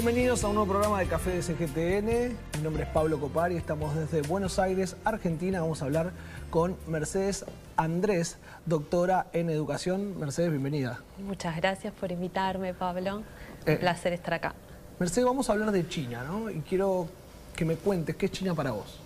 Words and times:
Bienvenidos 0.00 0.44
a 0.44 0.46
un 0.46 0.54
nuevo 0.54 0.70
programa 0.74 1.00
de 1.00 1.06
Café 1.06 1.30
de 1.30 1.42
CGTN. 1.42 2.36
Mi 2.58 2.62
nombre 2.62 2.84
es 2.84 2.88
Pablo 2.90 3.18
Copar 3.18 3.50
y 3.50 3.56
estamos 3.56 3.96
desde 3.96 4.22
Buenos 4.22 4.60
Aires, 4.60 4.94
Argentina. 5.04 5.60
Vamos 5.60 5.82
a 5.82 5.86
hablar 5.86 6.12
con 6.50 6.76
Mercedes 6.86 7.44
Andrés, 7.76 8.38
doctora 8.64 9.26
en 9.32 9.50
educación. 9.50 10.16
Mercedes, 10.20 10.50
bienvenida. 10.50 11.00
Muchas 11.18 11.56
gracias 11.56 11.92
por 11.94 12.12
invitarme, 12.12 12.74
Pablo. 12.74 13.16
Un 13.16 13.24
Eh, 13.66 13.74
placer 13.76 14.12
estar 14.12 14.34
acá. 14.34 14.54
Mercedes, 15.00 15.24
vamos 15.26 15.50
a 15.50 15.54
hablar 15.54 15.72
de 15.72 15.88
China, 15.88 16.22
¿no? 16.22 16.48
Y 16.48 16.60
quiero 16.60 17.08
que 17.56 17.64
me 17.64 17.74
cuentes 17.74 18.14
qué 18.14 18.26
es 18.26 18.32
China 18.32 18.54
para 18.54 18.70
vos. 18.70 19.00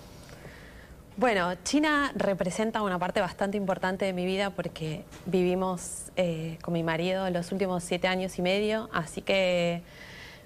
Bueno, 1.17 1.55
China 1.65 2.13
representa 2.17 2.83
una 2.83 2.99
parte 2.99 3.23
bastante 3.23 3.57
importante 3.57 4.05
de 4.05 4.13
mi 4.13 4.27
vida 4.27 4.51
porque 4.51 5.05
vivimos 5.25 6.11
eh, 6.17 6.59
con 6.61 6.75
mi 6.75 6.83
marido 6.83 7.31
los 7.31 7.51
últimos 7.51 7.83
siete 7.83 8.09
años 8.09 8.39
y 8.39 8.43
medio, 8.43 8.91
así 8.93 9.23
que 9.23 9.81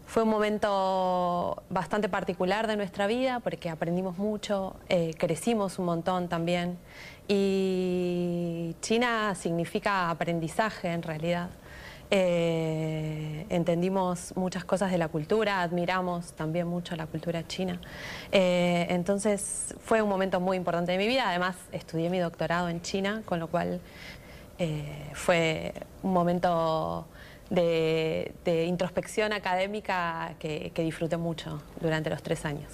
fue 0.07 0.23
un 0.23 0.29
momento 0.29 1.63
bastante 1.69 2.09
particular 2.09 2.69
de 2.69 2.77
nuestra 2.77 3.09
vida 3.09 3.41
porque 3.41 3.69
aprendimos 3.69 4.19
mucho, 4.19 4.77
eh, 4.89 5.13
crecimos 5.19 5.79
un 5.81 5.87
montón 5.87 6.29
también 6.29 6.79
y 7.27 8.77
China 8.81 9.35
significa 9.35 10.09
aprendizaje 10.09 10.93
en 10.93 11.03
realidad. 11.03 11.51
Eh, 12.13 13.47
entendimos 13.49 14.33
muchas 14.37 14.65
cosas 14.65 14.93
de 14.93 14.99
la 14.99 15.09
cultura, 15.09 15.61
admiramos 15.61 16.35
también 16.35 16.69
mucho 16.69 16.95
la 16.95 17.09
cultura 17.09 17.45
china. 17.49 17.81
Eh, 18.31 18.87
entonces 18.91 19.75
fue 19.81 20.03
un 20.03 20.09
momento 20.09 20.39
muy 20.39 20.57
importante 20.57 20.93
de 20.93 20.99
mi 20.99 21.09
vida. 21.09 21.29
Además, 21.29 21.57
estudié 21.73 22.09
mi 22.11 22.21
doctorado 22.21 22.69
en 22.69 22.81
China, 22.81 23.23
con 23.25 23.41
lo 23.41 23.49
cual 23.49 23.81
fue 25.13 25.75
un 26.03 26.15
momento 26.15 27.07
de, 27.51 28.35
de 28.45 28.65
introspección 28.65 29.33
académica 29.33 30.35
que, 30.39 30.73
que 30.75 30.83
disfruté 30.83 31.17
mucho 31.17 31.63
durante 31.81 32.11
los 32.11 32.23
tres 32.23 32.45
años. 32.45 32.73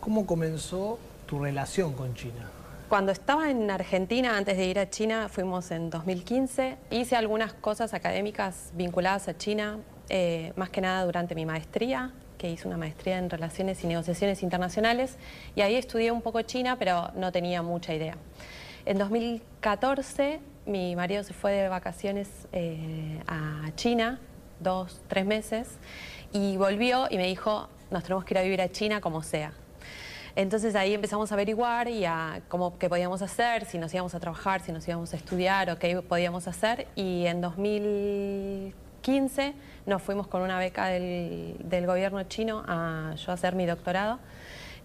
¿Cómo 0.00 0.26
comenzó 0.26 0.98
tu 1.26 1.38
relación 1.38 1.92
con 1.92 2.14
China? 2.14 2.50
Cuando 2.88 3.10
estaba 3.10 3.50
en 3.50 3.68
Argentina, 3.68 4.36
antes 4.36 4.56
de 4.56 4.66
ir 4.66 4.78
a 4.78 4.88
China, 4.88 5.28
fuimos 5.28 5.72
en 5.72 5.90
2015, 5.90 6.76
hice 6.90 7.16
algunas 7.16 7.52
cosas 7.52 7.94
académicas 7.94 8.70
vinculadas 8.74 9.26
a 9.26 9.36
China, 9.36 9.78
eh, 10.08 10.52
más 10.54 10.70
que 10.70 10.80
nada 10.80 11.04
durante 11.04 11.34
mi 11.34 11.44
maestría, 11.44 12.12
que 12.38 12.48
hice 12.48 12.68
una 12.68 12.76
maestría 12.76 13.18
en 13.18 13.28
Relaciones 13.28 13.82
y 13.82 13.88
Negociaciones 13.88 14.44
Internacionales, 14.44 15.16
y 15.56 15.62
ahí 15.62 15.74
estudié 15.74 16.12
un 16.12 16.22
poco 16.22 16.42
China, 16.42 16.76
pero 16.78 17.10
no 17.16 17.32
tenía 17.32 17.60
mucha 17.62 17.92
idea. 17.92 18.16
En 18.84 18.98
2014, 18.98 20.38
mi 20.66 20.96
marido 20.96 21.22
se 21.22 21.32
fue 21.32 21.52
de 21.52 21.68
vacaciones 21.68 22.28
eh, 22.52 23.20
a 23.26 23.70
China, 23.76 24.20
dos, 24.60 25.00
tres 25.08 25.24
meses, 25.24 25.78
y 26.32 26.56
volvió 26.56 27.06
y 27.08 27.16
me 27.16 27.26
dijo, 27.26 27.68
nos 27.90 28.02
tenemos 28.02 28.24
que 28.24 28.34
ir 28.34 28.38
a 28.38 28.42
vivir 28.42 28.60
a 28.60 28.68
China 28.68 29.00
como 29.00 29.22
sea. 29.22 29.52
Entonces 30.34 30.74
ahí 30.74 30.92
empezamos 30.92 31.32
a 31.32 31.34
averiguar 31.34 31.88
y 31.88 32.04
cómo 32.48 32.78
qué 32.78 32.90
podíamos 32.90 33.22
hacer, 33.22 33.64
si 33.64 33.78
nos 33.78 33.94
íbamos 33.94 34.14
a 34.14 34.20
trabajar, 34.20 34.60
si 34.60 34.70
nos 34.70 34.86
íbamos 34.86 35.14
a 35.14 35.16
estudiar 35.16 35.70
o 35.70 35.78
qué 35.78 36.02
podíamos 36.02 36.46
hacer. 36.46 36.88
Y 36.94 37.24
en 37.24 37.40
2015 37.40 39.54
nos 39.86 40.02
fuimos 40.02 40.26
con 40.26 40.42
una 40.42 40.58
beca 40.58 40.88
del, 40.88 41.86
gobierno 41.86 42.22
chino 42.24 42.62
a 42.68 43.14
yo 43.16 43.32
hacer 43.32 43.54
mi 43.54 43.64
doctorado 43.64 44.18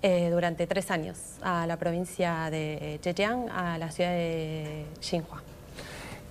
eh, 0.02 0.30
durante 0.30 0.68
tres 0.68 0.90
años 0.90 1.18
a 1.42 1.68
la 1.68 1.76
provincia 1.76 2.50
de 2.50 2.98
Zhejiang, 3.04 3.50
a 3.50 3.78
la 3.78 3.92
ciudad 3.92 4.12
de 4.12 4.86
Xinhua. 5.02 5.51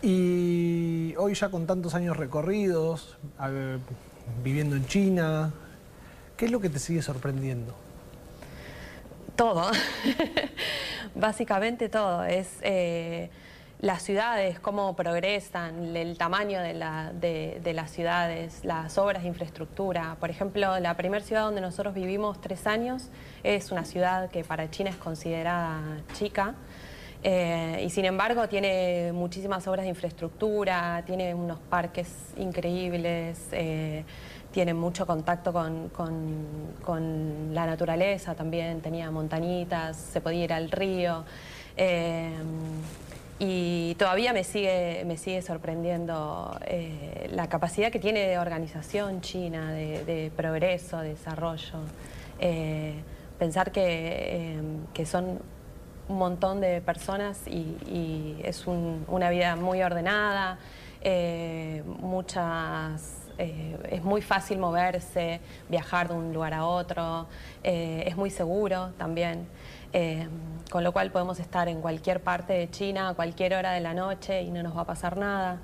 Y 0.03 1.15
hoy 1.19 1.35
ya 1.35 1.51
con 1.51 1.67
tantos 1.67 1.95
años 1.95 2.17
recorridos, 2.17 3.19
viviendo 4.43 4.77
en 4.77 4.87
China, 4.87 5.53
¿qué 6.37 6.47
es 6.47 6.51
lo 6.51 6.61
que 6.61 6.71
te 6.71 6.79
sigue 6.79 7.03
sorprendiendo? 7.03 7.75
Todo, 9.37 9.71
básicamente 11.15 11.89
todo. 11.89 12.25
Es 12.25 12.49
eh, 12.63 13.31
las 13.81 14.03
ciudades, 14.03 14.59
cómo 14.59 14.97
progresan, 14.97 15.95
el 15.97 16.17
tamaño 16.17 16.61
de- 16.61 17.61
de 17.63 17.73
las 17.75 17.91
ciudades, 17.91 18.61
las 18.65 18.97
obras 18.99 19.23
de 19.23 19.29
infraestructura. 19.29 20.17
Por 20.21 20.31
ejemplo, 20.31 20.79
la 20.81 20.97
primera 20.97 21.25
ciudad 21.25 21.43
donde 21.45 21.61
nosotros 21.61 21.95
vivimos 21.95 22.41
tres 22.41 22.67
años 22.67 23.09
es 23.43 23.71
una 23.71 23.85
ciudad 23.85 24.31
que 24.31 24.45
para 24.45 24.71
China 24.71 24.91
es 24.91 24.97
considerada 24.97 25.81
chica. 26.15 26.55
Eh, 27.23 27.83
y 27.85 27.91
sin 27.91 28.05
embargo 28.07 28.49
tiene 28.49 29.13
muchísimas 29.13 29.67
obras 29.69 29.85
de 29.85 29.91
infraestructura, 29.91 31.03
tiene 31.07 31.35
unos 31.35 31.59
parques 31.59 32.09
increíbles, 32.39 33.39
eh, 33.53 34.05
tiene 34.53 34.73
mucho 34.75 35.07
contacto 35.07 35.53
con, 35.53 35.89
con- 35.91 37.55
la 37.55 37.67
naturaleza 37.67 38.35
también, 38.35 38.81
tenía 38.81 39.11
montañitas, 39.11 39.97
se 39.97 40.21
podía 40.21 40.45
ir 40.45 40.53
al 40.53 40.71
río. 40.71 41.25
eh, 41.77 42.33
y 43.43 43.95
todavía 43.95 44.35
me 44.35 44.45
sigue, 44.45 45.03
me 45.07 45.17
sigue 45.17 45.41
sorprendiendo 45.41 46.59
la 47.33 47.49
capacidad 47.49 47.91
que 47.91 47.99
tiene 47.99 48.27
de 48.27 48.39
organización 48.39 49.23
China, 49.23 49.73
de, 49.73 50.31
progreso, 50.37 50.99
de 50.99 51.11
desarrollo. 51.11 51.79
Pensar 53.39 53.73
que, 53.73 54.59
que 54.93 55.07
son 55.07 55.41
un 56.11 56.19
montón 56.19 56.61
de 56.61 56.81
personas 56.81 57.47
y, 57.47 57.77
y 57.87 58.41
es 58.45 58.67
un- 58.67 59.05
una 59.09 59.31
vida 59.31 59.55
muy 59.55 59.81
ordenada, 59.83 60.59
eh, 61.03 61.83
muchas, 62.01 63.29
eh, 63.39 63.77
es 63.91 64.03
muy 64.03 64.21
fácil 64.21 64.59
moverse, 64.59 65.41
viajar 65.69 66.09
de 66.09 66.15
un 66.15 66.35
lugar 66.35 66.53
a 66.53 66.65
otro, 66.67 67.29
eh, 67.63 68.03
es 68.07 68.17
muy 68.17 68.31
seguro 68.31 68.91
también, 68.99 69.47
eh, 69.93 70.27
con 70.71 70.83
lo 70.83 70.93
cual 70.93 71.11
podemos 71.13 71.39
estar 71.39 71.69
en 71.69 71.81
cualquier 71.81 72.21
parte 72.21 72.53
de 72.55 72.69
China 72.71 73.11
a 73.11 73.15
cualquier 73.15 73.55
hora 73.55 73.73
de 73.73 73.81
la 73.81 73.95
noche 73.95 74.43
y 74.43 74.51
no 74.51 74.63
nos 74.65 74.77
va 74.77 74.83
a 74.83 74.87
pasar 74.87 75.17
nada. 75.17 75.59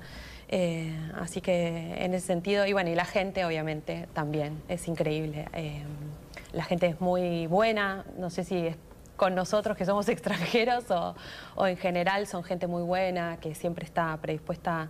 Eh, 0.49 0.95
así 1.19 1.41
que 1.41 2.03
en 2.05 2.13
ese 2.13 2.25
sentido, 2.27 2.65
y 2.65 2.71
bueno, 2.71 2.89
y 2.89 2.95
la 2.95 3.03
gente 3.03 3.43
obviamente 3.43 4.07
también, 4.13 4.61
es 4.69 4.87
increíble. 4.87 5.45
Eh, 5.51 5.83
la 6.53 6.63
gente 6.63 6.87
es 6.87 7.01
muy 7.01 7.47
buena, 7.47 8.05
no 8.17 8.29
sé 8.29 8.45
si 8.45 8.67
es 8.67 8.77
con 9.17 9.35
nosotros 9.35 9.75
que 9.75 9.85
somos 9.85 10.07
extranjeros 10.15 10.89
o, 10.91 11.15
o 11.55 11.67
en 11.67 11.75
general 11.77 12.25
son 12.27 12.43
gente 12.43 12.67
muy 12.67 12.83
buena, 12.83 13.37
que 13.41 13.53
siempre 13.55 13.83
está 13.85 14.17
predispuesta 14.21 14.89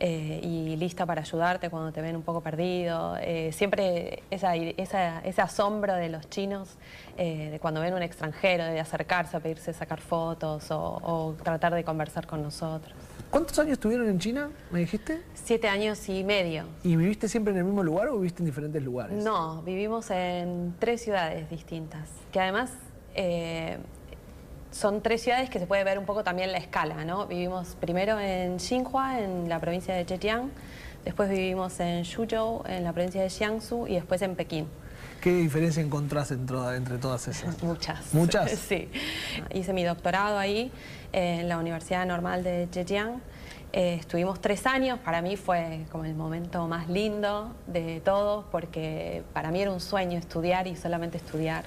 eh, 0.00 0.40
y 0.42 0.74
lista 0.76 1.06
para 1.06 1.20
ayudarte 1.22 1.70
cuando 1.70 1.92
te 1.92 2.00
ven 2.02 2.16
un 2.16 2.22
poco 2.22 2.40
perdido. 2.40 3.16
Eh, 3.20 3.52
siempre 3.52 4.22
esa- 4.30 4.56
esa- 4.56 5.20
ese 5.20 5.40
asombro 5.42 5.94
de 5.94 6.08
los 6.08 6.28
chinos, 6.30 6.76
eh, 7.16 7.50
de 7.50 7.60
cuando 7.60 7.80
ven 7.80 7.94
un 7.94 8.02
extranjero, 8.02 8.64
de 8.64 8.80
acercarse 8.80 9.36
a 9.36 9.40
pedirse 9.40 9.72
sacar 9.72 10.00
fotos 10.00 10.70
o, 10.72 10.80
o 11.02 11.34
tratar 11.42 11.74
de 11.74 11.84
conversar 11.84 12.26
con 12.26 12.42
nosotros. 12.42 12.92
¿Cuántos 13.30 13.58
años 13.58 13.72
estuvieron 13.74 14.08
en 14.08 14.18
China, 14.18 14.50
me 14.70 14.80
dijiste? 14.80 15.22
Siete 15.34 15.68
años 15.68 16.08
y 16.08 16.22
medio. 16.24 16.64
¿Y 16.84 16.94
viviste 16.96 17.28
siempre 17.28 17.52
en 17.52 17.58
el 17.58 17.64
mismo 17.64 17.82
lugar 17.82 18.08
o 18.08 18.16
viviste 18.16 18.42
en 18.42 18.46
diferentes 18.46 18.82
lugares? 18.82 19.22
No, 19.24 19.62
vivimos 19.62 20.10
en 20.10 20.74
tres 20.78 21.02
ciudades 21.02 21.48
distintas, 21.50 22.08
que 22.32 22.40
además 22.40 22.72
eh, 23.14 23.78
son 24.70 25.02
tres 25.02 25.22
ciudades 25.22 25.50
que 25.50 25.58
se 25.58 25.66
puede 25.66 25.84
ver 25.84 25.98
un 25.98 26.04
poco 26.04 26.24
también 26.24 26.50
la 26.50 26.58
escala, 26.58 27.04
¿no? 27.04 27.26
Vivimos 27.26 27.76
primero 27.80 28.18
en 28.18 28.58
Xinhua, 28.58 29.20
en 29.20 29.48
la 29.48 29.60
provincia 29.60 29.94
de 29.94 30.04
Zhejiang, 30.04 30.50
después 31.04 31.30
vivimos 31.30 31.78
en 31.80 32.04
Suzhou, 32.04 32.64
en 32.66 32.82
la 32.82 32.92
provincia 32.92 33.22
de 33.22 33.30
Jiangsu, 33.30 33.86
y 33.86 33.94
después 33.94 34.20
en 34.22 34.34
Pekín. 34.34 34.66
¿Qué 35.20 35.32
diferencia 35.32 35.82
encontrás 35.82 36.32
entre, 36.32 36.76
entre 36.76 36.98
todas 36.98 37.28
esas? 37.28 37.62
Muchas. 37.62 38.12
¿Muchas? 38.12 38.50
Sí. 38.68 38.90
Hice 39.54 39.72
mi 39.72 39.84
doctorado 39.84 40.38
ahí, 40.38 40.70
eh, 41.12 41.38
en 41.40 41.48
la 41.48 41.58
Universidad 41.58 42.04
Normal 42.04 42.42
de 42.42 42.68
Zhejiang. 42.72 43.20
Eh, 43.72 43.94
estuvimos 43.94 44.40
tres 44.40 44.66
años, 44.66 44.98
para 45.00 45.22
mí 45.22 45.36
fue 45.36 45.86
como 45.90 46.04
el 46.04 46.14
momento 46.14 46.68
más 46.68 46.88
lindo 46.88 47.54
de 47.66 48.00
todos, 48.00 48.44
porque 48.52 49.22
para 49.32 49.50
mí 49.50 49.62
era 49.62 49.72
un 49.72 49.80
sueño 49.80 50.18
estudiar 50.18 50.66
y 50.66 50.76
solamente 50.76 51.16
estudiar. 51.16 51.64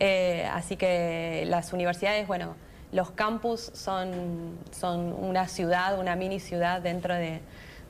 Eh, 0.00 0.48
así 0.52 0.76
que 0.76 1.44
las 1.46 1.72
universidades, 1.72 2.26
bueno, 2.26 2.56
los 2.90 3.10
campus 3.12 3.70
son, 3.74 4.58
son 4.72 5.12
una 5.12 5.46
ciudad, 5.46 5.98
una 5.98 6.16
mini 6.16 6.40
ciudad 6.40 6.80
dentro 6.80 7.14
de, 7.14 7.40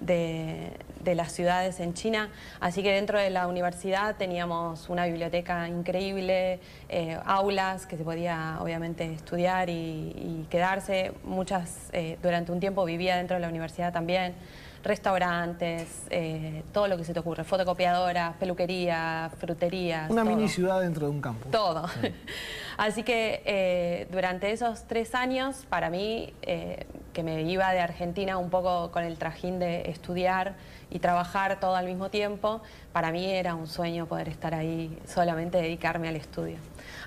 de- 0.01 1.15
las 1.15 1.33
ciudades 1.33 1.81
en 1.81 1.95
China. 1.95 2.29
Así 2.61 2.83
que 2.83 2.93
dentro 2.93 3.19
de 3.19 3.31
la 3.31 3.47
universidad 3.49 4.17
teníamos 4.17 4.89
una 4.89 5.07
biblioteca 5.07 5.67
increíble, 5.69 6.61
eh, 6.89 7.19
aulas 7.25 7.87
que 7.87 7.97
se 7.97 8.05
podía 8.05 8.59
obviamente 8.61 9.13
estudiar 9.13 9.71
y, 9.71 9.73
y 10.15 10.47
quedarse. 10.51 11.13
Muchas, 11.25 11.89
eh, 11.93 12.19
durante 12.23 12.53
un 12.53 12.61
tiempo 12.61 12.85
vivía 12.85 13.17
dentro 13.17 13.37
de 13.37 13.41
la 13.41 13.49
universidad 13.49 13.93
también. 13.93 14.35
Restaurantes, 14.82 16.06
eh, 16.11 16.62
todo 16.73 16.88
lo 16.88 16.97
que 16.97 17.05
se 17.05 17.12
te 17.12 17.21
ocurre, 17.21 17.44
fotocopiadoras, 17.44 18.37
peluquería, 18.37 19.31
fruterías. 19.38 20.11
Una 20.11 20.23
todo. 20.23 20.35
mini 20.35 20.49
ciudad 20.49 20.81
dentro 20.81 21.06
de 21.06 21.12
un 21.12 21.21
campo. 21.21 21.49
Todo. 21.50 21.87
Así 22.77 23.03
que 23.03 23.43
eh, 23.44 24.09
durante 24.11 24.53
esos 24.53 24.85
tres 24.85 25.15
años, 25.15 25.67
para 25.69 25.91
mí, 25.91 26.32
eh, 26.43 26.87
que 27.12 27.23
me 27.23 27.43
iba 27.43 27.71
de 27.73 27.81
Argentina 27.81 28.38
un 28.38 28.49
poco 28.49 28.91
con 28.91 29.05
el 29.05 29.19
trajín 29.19 29.59
de 29.59 29.91
estudiar 29.91 30.55
y 30.91 30.99
trabajar 30.99 31.61
todo 31.61 31.77
al 31.77 31.87
mismo 31.87 32.09
tiempo, 32.09 32.62
para 32.93 33.12
mí 33.12 33.27
era 33.27 33.55
un 33.55 33.67
sueño 33.67 34.06
poder 34.06 34.29
estar 34.29 34.55
ahí, 34.55 34.99
solamente 35.06 35.59
dedicarme 35.59 36.09
al 36.09 36.17
estudio. 36.17 36.56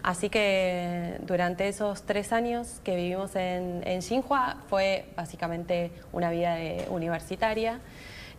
Así 0.03 0.29
que 0.29 1.17
durante 1.21 1.69
esos 1.69 2.03
tres 2.03 2.33
años 2.33 2.81
que 2.83 2.95
vivimos 2.97 3.37
en, 3.37 3.81
en 3.87 4.01
Xinhua 4.01 4.57
fue 4.69 5.05
básicamente 5.15 5.91
una 6.11 6.29
vida 6.29 6.57
universitaria. 6.89 7.79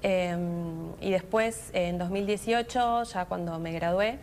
Em, 0.03 0.93
y 1.01 1.11
después, 1.11 1.71
en 1.73 1.97
2018, 1.97 3.05
ya 3.05 3.25
cuando 3.25 3.59
me 3.59 3.73
gradué, 3.73 4.19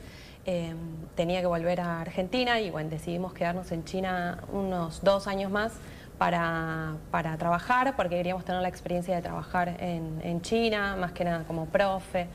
em, 0.46 0.78
tenía 1.16 1.42
que 1.42 1.48
volver 1.48 1.82
a 1.82 2.02
Argentina 2.02 2.60
y 2.62 2.70
bueno, 2.70 2.92
decidimos 2.92 3.34
quedarnos 3.34 3.72
en 3.72 3.86
China 3.86 4.44
unos 4.52 5.04
dos 5.04 5.26
años 5.26 5.50
más 5.52 5.74
para, 6.20 6.98
para, 7.10 7.36
trabajar, 7.38 7.96
porque 7.96 8.18
queríamos 8.18 8.46
tener 8.46 8.62
la 8.62 8.68
experiencia 8.68 9.16
de 9.16 9.24
trabajar 9.24 9.78
en, 9.80 10.22
en 10.24 10.42
China, 10.44 10.96
más 10.96 11.14
que 11.14 11.24
nada 11.24 11.44
como 11.46 11.66
profe. 11.66 12.28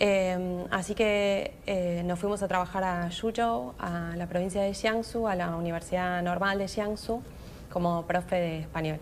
Em, 0.00 0.64
así 0.70 0.94
que 0.94 1.54
eh, 1.66 2.02
nos 2.04 2.20
fuimos 2.20 2.42
a 2.42 2.48
trabajar 2.48 2.84
a 2.84 3.08
Yuzhou, 3.08 3.74
a 3.78 4.14
la 4.16 4.26
provincia 4.26 4.62
de 4.62 4.72
Jiangsu, 4.72 5.26
a 5.26 5.34
la 5.34 5.56
Universidad 5.56 6.22
Normal 6.22 6.58
de 6.58 6.68
Jiangsu, 6.68 7.20
como 7.70 8.06
profe 8.06 8.36
de 8.36 8.58
español. 8.60 8.98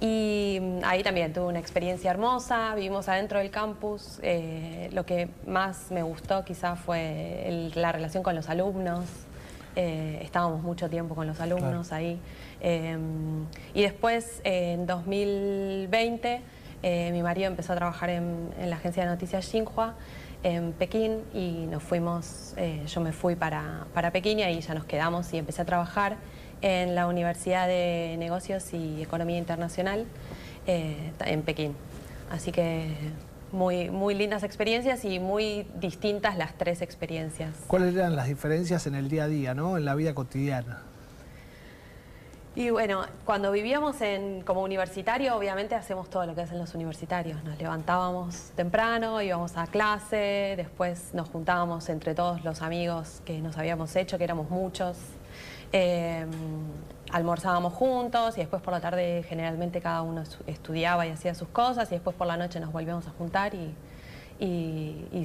Y 0.00 0.58
mm, 0.60 0.78
ahí 0.84 1.02
también 1.02 1.32
tuve 1.32 1.46
una 1.46 1.58
experiencia 1.58 2.10
hermosa, 2.10 2.74
vivimos 2.74 3.08
adentro 3.08 3.38
del 3.38 3.50
campus. 3.50 4.18
Eh, 4.22 4.90
lo 4.92 5.06
que 5.06 5.28
más 5.46 5.90
me 5.90 6.02
gustó 6.02 6.44
quizás 6.44 6.78
fue 6.78 7.70
la 7.74 7.90
relación 7.90 8.22
con 8.22 8.34
los 8.34 8.50
alumnos. 8.50 9.06
Eh, 9.76 10.20
estábamos 10.22 10.62
mucho 10.62 10.90
tiempo 10.90 11.14
con 11.14 11.26
los 11.26 11.40
alumnos 11.40 11.92
ahí. 11.92 12.20
Em, 12.60 13.46
y 13.72 13.82
después, 13.82 14.40
en 14.44 14.86
2020, 14.86 16.42
eh, 16.84 17.10
mi 17.12 17.22
marido 17.22 17.48
empezó 17.48 17.72
a 17.72 17.76
trabajar 17.76 18.10
en, 18.10 18.50
la 18.64 18.76
agencia 18.76 19.02
de 19.02 19.08
noticias 19.08 19.44
Xinhua 19.46 19.94
en 20.42 20.72
Pekín 20.72 21.22
y 21.32 21.66
nos 21.70 21.82
fuimos, 21.82 22.54
yo 22.86 23.00
me 23.00 23.12
fui 23.12 23.34
para, 23.34 23.86
para 23.94 24.10
Pekín 24.10 24.38
y 24.40 24.42
ahí 24.42 24.60
ya 24.60 24.74
nos 24.74 24.84
quedamos 24.84 25.32
y 25.32 25.38
empecé 25.38 25.62
a 25.62 25.64
trabajar 25.64 26.18
en 26.64 26.94
la 26.94 27.06
Universidad 27.06 27.66
de 27.68 28.16
Negocios 28.18 28.72
y 28.72 29.02
Economía 29.02 29.36
Internacional 29.36 30.06
eh, 30.66 31.12
en 31.26 31.42
Pekín. 31.42 31.74
Así 32.30 32.52
que 32.52 32.88
muy, 33.52 33.90
muy 33.90 34.14
lindas 34.14 34.42
experiencias 34.42 35.04
y 35.04 35.18
muy 35.18 35.66
distintas 35.78 36.38
las 36.38 36.56
tres 36.56 36.80
experiencias. 36.80 37.50
¿Cuáles 37.66 37.94
eran 37.94 38.16
las 38.16 38.28
diferencias 38.28 38.86
en 38.86 38.94
el 38.94 39.10
día 39.10 39.24
a 39.24 39.28
día, 39.28 39.54
¿no? 39.54 39.76
en 39.76 39.84
la 39.84 39.94
vida 39.94 40.14
cotidiana? 40.14 40.80
Y 42.56 42.70
bueno, 42.70 43.04
cuando 43.24 43.50
vivíamos 43.50 44.00
en, 44.00 44.42
como 44.42 44.62
universitario, 44.62 45.36
obviamente 45.36 45.74
hacemos 45.74 46.08
todo 46.08 46.24
lo 46.26 46.34
que 46.34 46.42
hacen 46.42 46.58
los 46.58 46.74
universitarios. 46.74 47.42
Nos 47.42 47.58
levantábamos 47.58 48.52
temprano, 48.54 49.20
íbamos 49.20 49.56
a 49.56 49.66
clase, 49.66 50.54
después 50.56 51.12
nos 51.14 51.28
juntábamos 51.30 51.88
entre 51.88 52.14
todos 52.14 52.44
los 52.44 52.62
amigos 52.62 53.22
que 53.24 53.40
nos 53.40 53.58
habíamos 53.58 53.96
hecho, 53.96 54.18
que 54.18 54.24
éramos 54.24 54.50
muchos, 54.50 54.96
Em, 55.76 56.30
almorzábamos 57.10 57.72
juntos 57.72 58.36
y 58.36 58.40
después 58.42 58.62
por 58.62 58.72
la 58.72 58.78
tarde 58.78 59.24
generalmente 59.28 59.80
cada 59.80 60.02
uno 60.02 60.22
estudiaba 60.46 61.04
y 61.04 61.10
hacía 61.10 61.34
sus 61.34 61.48
cosas 61.48 61.90
y 61.90 61.96
después 61.96 62.14
por 62.14 62.28
la 62.28 62.36
noche 62.36 62.60
nos 62.60 62.70
volvíamos 62.70 63.08
a 63.08 63.10
juntar 63.10 63.54
y, 63.56 63.74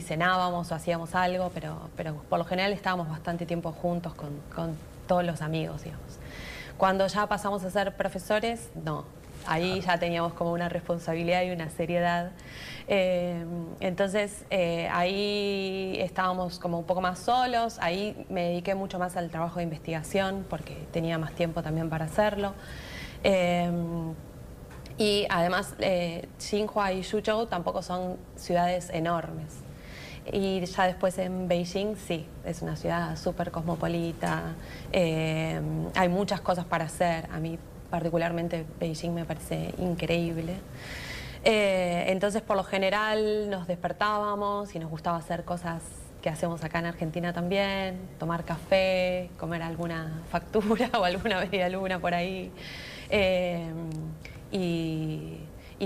cenábamos 0.01 0.71
o 0.71 0.75
hacíamos 0.75 1.13
algo, 1.13 1.51
pero, 1.53 1.91
pero 1.95 2.15
por 2.29 2.39
lo 2.39 2.45
general 2.45 2.73
estábamos 2.73 3.09
bastante 3.09 3.45
tiempo 3.45 3.71
juntos 3.71 4.15
con, 4.15 4.29
con 4.55 4.75
todos 5.07 5.23
los 5.23 5.43
amigos, 5.43 5.83
digamos. 5.83 6.17
Cuando 6.79 7.05
ya 7.05 7.27
pasamos 7.27 7.63
a 7.63 7.69
ser 7.69 7.95
profesores, 7.95 8.71
no, 8.73 9.05
Ahí 9.45 9.81
ya 9.81 9.97
teníamos 9.97 10.33
como 10.33 10.51
una 10.51 10.69
responsabilidad 10.69 11.43
y 11.43 11.51
una 11.51 11.69
seriedad. 11.69 12.31
Eh, 12.87 13.45
entonces 13.79 14.45
eh, 14.49 14.87
ahí 14.91 15.95
estábamos 15.99 16.59
como 16.59 16.79
un 16.79 16.85
poco 16.85 17.01
más 17.01 17.19
solos, 17.19 17.77
ahí 17.81 18.25
me 18.29 18.49
dediqué 18.49 18.75
mucho 18.75 18.99
más 18.99 19.15
al 19.15 19.29
trabajo 19.29 19.57
de 19.57 19.63
investigación 19.63 20.45
porque 20.49 20.75
tenía 20.91 21.17
más 21.17 21.33
tiempo 21.33 21.61
también 21.61 21.89
para 21.89 22.05
hacerlo. 22.05 22.53
Eh, 23.23 23.71
y 24.97 25.25
además, 25.29 25.75
Xinhua 26.37 26.91
y 26.91 27.03
Suzhou 27.03 27.45
tampoco 27.45 27.81
son 27.81 28.17
ciudades 28.35 28.89
enormes. 28.89 29.68
Y 30.31 30.63
ya 30.65 30.85
después 30.85 31.17
en 31.17 31.47
Beijing, 31.47 31.95
sí, 31.95 32.25
es 32.45 32.61
una 32.61 32.75
ciudad 32.75 33.15
súper 33.17 33.51
cosmopolita, 33.51 34.55
hay 34.93 36.09
muchas 36.09 36.41
cosas 36.41 36.65
para 36.65 36.85
hacer. 36.85 37.27
A 37.31 37.39
mí 37.39 37.57
particularmente 37.89 38.65
Beijing 38.79 39.13
me 39.13 39.25
parece 39.25 39.73
increíble. 39.79 40.55
Eh, 41.43 42.05
entonces, 42.07 42.41
por 42.41 42.57
lo 42.57 42.63
general, 42.63 43.49
nos 43.49 43.67
despertábamos 43.67 44.75
y 44.75 44.79
nos 44.79 44.89
gustaba 44.89 45.17
hacer 45.17 45.43
cosas 45.45 45.81
que 46.21 46.29
hacemos 46.29 46.63
acá 46.63 46.79
en 46.79 46.85
Argentina 46.87 47.31
también, 47.31 47.97
tomar 48.19 48.43
café, 48.43 49.29
comer 49.39 49.63
alguna 49.63 50.21
factura 50.31 50.89
o 50.99 51.03
alguna 51.03 51.39
media 51.45 51.69
luna 51.69 51.99
por 51.99 52.13
ahí. 52.13 52.51
Eh, 53.09 53.71
y, 54.51 55.37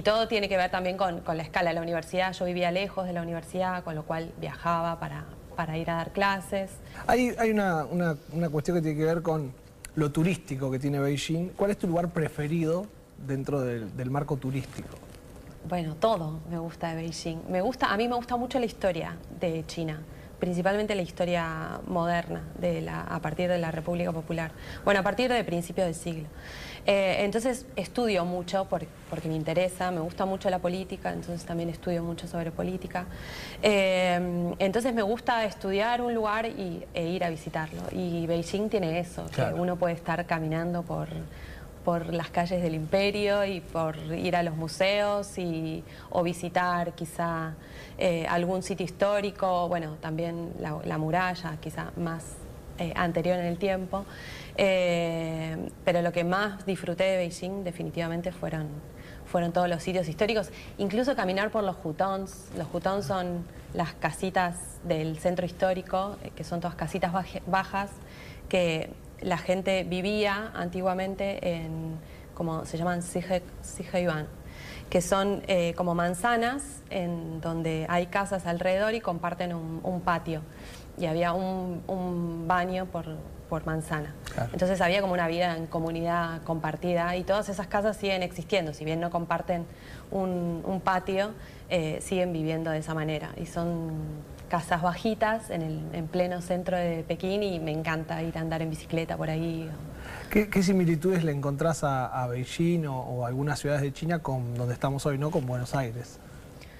todo 0.02 0.28
tiene 0.28 0.50
que 0.50 0.58
ver 0.58 0.72
también 0.72 0.98
con, 0.98 1.22
la 1.26 1.44
escala 1.44 1.70
de 1.70 1.76
la 1.76 1.82
universidad. 1.82 2.34
Yo 2.34 2.46
vivía 2.46 2.72
lejos 2.72 3.06
de 3.06 3.14
la 3.14 3.22
universidad, 3.22 3.84
con 3.84 3.96
lo 3.96 4.04
cual 4.04 4.32
viajaba 4.42 5.00
para, 5.00 5.78
ir 5.78 5.90
a 5.90 5.96
dar 5.96 6.12
clases. 6.12 6.72
Hay, 7.08 7.36
hay 7.38 7.52
una, 7.52 7.86
una 7.86 8.50
cuestión 8.50 8.78
que 8.78 8.82
tiene 8.82 8.98
que 8.98 9.06
ver 9.06 9.22
con 9.22 9.54
lo 9.96 10.12
turístico 10.12 10.72
que 10.72 10.80
tiene 10.80 11.00
Beijing. 11.00 11.50
¿Cuál 11.50 11.72
es 11.72 11.78
tu 11.78 11.88
lugar 11.88 12.10
preferido 12.10 12.88
dentro 13.18 13.62
del, 13.62 14.10
marco 14.10 14.38
turístico? 14.38 14.98
Bueno, 15.68 15.96
todo 15.96 16.40
me 16.50 16.60
gusta 16.60 16.90
de 16.90 16.96
Beijing. 16.96 17.40
Me 17.50 17.62
gusta, 17.62 17.92
a 17.92 17.98
mí 17.98 18.08
me 18.08 18.16
gusta 18.16 18.36
mucho 18.36 18.60
la 18.60 18.66
historia 18.66 19.18
de 19.40 19.64
China, 19.66 20.02
principalmente 20.40 20.96
la 20.96 21.04
historia 21.04 21.80
moderna 21.88 22.44
de 22.60 22.82
la, 22.82 23.02
a 23.02 23.20
partir 23.20 23.50
de 23.50 23.60
la 23.60 23.72
República 23.72 24.12
Popular. 24.12 24.52
Bueno, 24.84 25.00
a 25.00 25.04
partir 25.04 25.32
de 25.32 25.44
principios 25.44 25.86
del 25.86 25.96
siglo. 25.96 26.28
Eh, 26.86 27.18
entonces 27.20 27.66
estudio 27.76 28.26
mucho 28.26 28.68
porque, 28.70 28.88
me 29.28 29.36
interesa, 29.36 29.92
me 29.92 30.02
gusta 30.02 30.26
mucho 30.26 30.50
la 30.50 30.60
política, 30.60 31.14
entonces 31.14 31.46
también 31.46 31.70
estudio 31.70 32.04
mucho 32.04 32.28
sobre 32.28 32.52
política. 32.52 33.06
Eh, 33.62 34.54
entonces 34.60 34.94
me 34.94 35.04
gusta 35.04 35.46
estudiar 35.46 36.02
un 36.02 36.14
lugar 36.14 36.46
y, 36.46 36.84
e 36.94 37.06
ir 37.08 37.24
a 37.24 37.30
visitarlo. 37.30 37.82
Y 37.92 38.26
Beijing 38.28 38.70
tiene 38.70 39.00
eso, 39.00 39.26
que 39.34 39.44
uno 39.44 39.76
puede 39.78 39.94
estar 39.94 40.26
caminando 40.26 40.84
por 40.84 41.08
por 41.84 42.14
las 42.14 42.30
calles 42.30 42.62
del 42.62 42.76
imperio 42.76 43.46
y 43.46 43.60
por 43.60 43.98
ir 43.98 44.36
a 44.36 44.44
los 44.44 44.56
museos 44.56 45.38
y, 45.38 45.84
o 46.10 46.24
visitar 46.24 46.94
quizá 46.94 47.54
eh, 47.98 48.26
algún 48.28 48.64
sitio 48.64 48.86
histórico, 48.86 49.68
bueno, 49.68 49.98
también 50.02 50.54
la, 50.60 50.98
muralla, 50.98 51.58
quizá 51.60 51.92
más 51.98 52.24
anterior 52.96 53.40
en 53.40 53.46
el 53.46 53.58
tiempo. 53.58 54.06
Eh, 54.56 55.70
pero 55.84 56.02
lo 56.02 56.12
que 56.12 56.24
más 56.24 56.66
disfruté 56.66 57.04
de 57.04 57.18
Beijing 57.18 57.64
definitivamente 57.64 58.32
fueron, 58.32 58.68
fueron 59.26 59.52
todos 59.52 59.68
los 59.68 59.82
sitios 59.82 60.08
históricos, 60.08 60.52
incluso 60.78 61.16
caminar 61.16 61.50
por 61.52 61.64
los 61.64 61.78
hutons. 61.84 62.50
Los 62.58 62.68
hutons 62.74 63.06
son 63.06 63.46
las 63.74 63.94
casitas 63.94 64.80
del 64.84 65.18
centro 65.18 65.46
histórico, 65.46 66.18
eh, 66.24 66.32
que 66.36 66.44
son 66.44 66.60
todas 66.60 66.76
casitas 66.76 67.12
bajas, 67.48 67.92
que 68.50 68.92
la 69.22 69.38
gente 69.38 69.84
vivía 69.84 70.52
antiguamente 70.54 71.56
en, 71.56 71.98
como 72.34 72.66
se 72.66 72.78
llaman, 72.78 73.02
Yuan, 73.02 74.28
que 74.90 75.02
son 75.02 75.42
eh, 75.48 75.74
como 75.76 75.96
manzanas 75.96 76.84
en 76.90 77.42
donde 77.42 77.86
hay 77.90 78.08
casas 78.08 78.46
alrededor 78.46 78.94
y 78.94 79.02
comparten 79.02 79.54
un, 79.54 80.02
patio. 80.02 80.42
Y 80.98 81.06
había 81.06 81.34
un 81.34 82.46
baño 82.48 82.86
por, 82.86 83.06
por 83.54 83.68
manzana. 83.68 84.16
Entonces 84.52 84.82
había 84.82 85.00
como 85.02 85.14
una 85.14 85.28
vida 85.28 85.56
en 85.56 85.68
comunidad 85.68 86.42
compartida 86.42 87.16
y 87.16 87.24
todas 87.24 87.50
esas 87.50 87.68
casas 87.68 87.98
siguen 87.98 88.24
existiendo, 88.24 88.74
si 88.74 88.84
bien 88.84 89.00
no 89.00 89.12
comparten 89.12 89.68
un, 90.10 90.82
patio, 90.84 91.34
eh, 91.70 92.00
siguen 92.02 92.34
viviendo 92.34 92.72
de 92.72 92.80
esa 92.80 92.96
manera. 92.96 93.30
Y 93.38 93.46
son 93.46 93.92
casas 94.50 94.82
bajitas 94.82 95.52
en, 95.52 95.62
el, 95.62 95.84
en 95.94 96.08
pleno 96.08 96.42
centro 96.42 96.78
de 96.78 97.04
Pekín 97.08 97.44
y 97.44 97.60
me 97.60 97.70
encanta 97.70 98.24
ir 98.24 98.36
a 98.40 98.42
andar 98.42 98.64
en 98.64 98.72
bicicleta 98.72 99.18
por 99.18 99.30
ahí. 99.30 99.70
¿Qué, 100.32 100.64
similitudes 100.64 101.24
le 101.24 101.32
encontrás 101.32 101.84
a, 101.84 102.26
Beijing 102.28 102.88
o, 102.88 103.02
o, 103.02 103.26
algunas 103.28 103.60
ciudades 103.60 103.84
de 103.84 103.94
China 103.94 104.18
con 104.18 104.56
donde 104.56 104.74
estamos 104.74 105.06
hoy, 105.06 105.20
no 105.20 105.30
con 105.30 105.46
Buenos 105.46 105.76
Aires? 105.76 106.18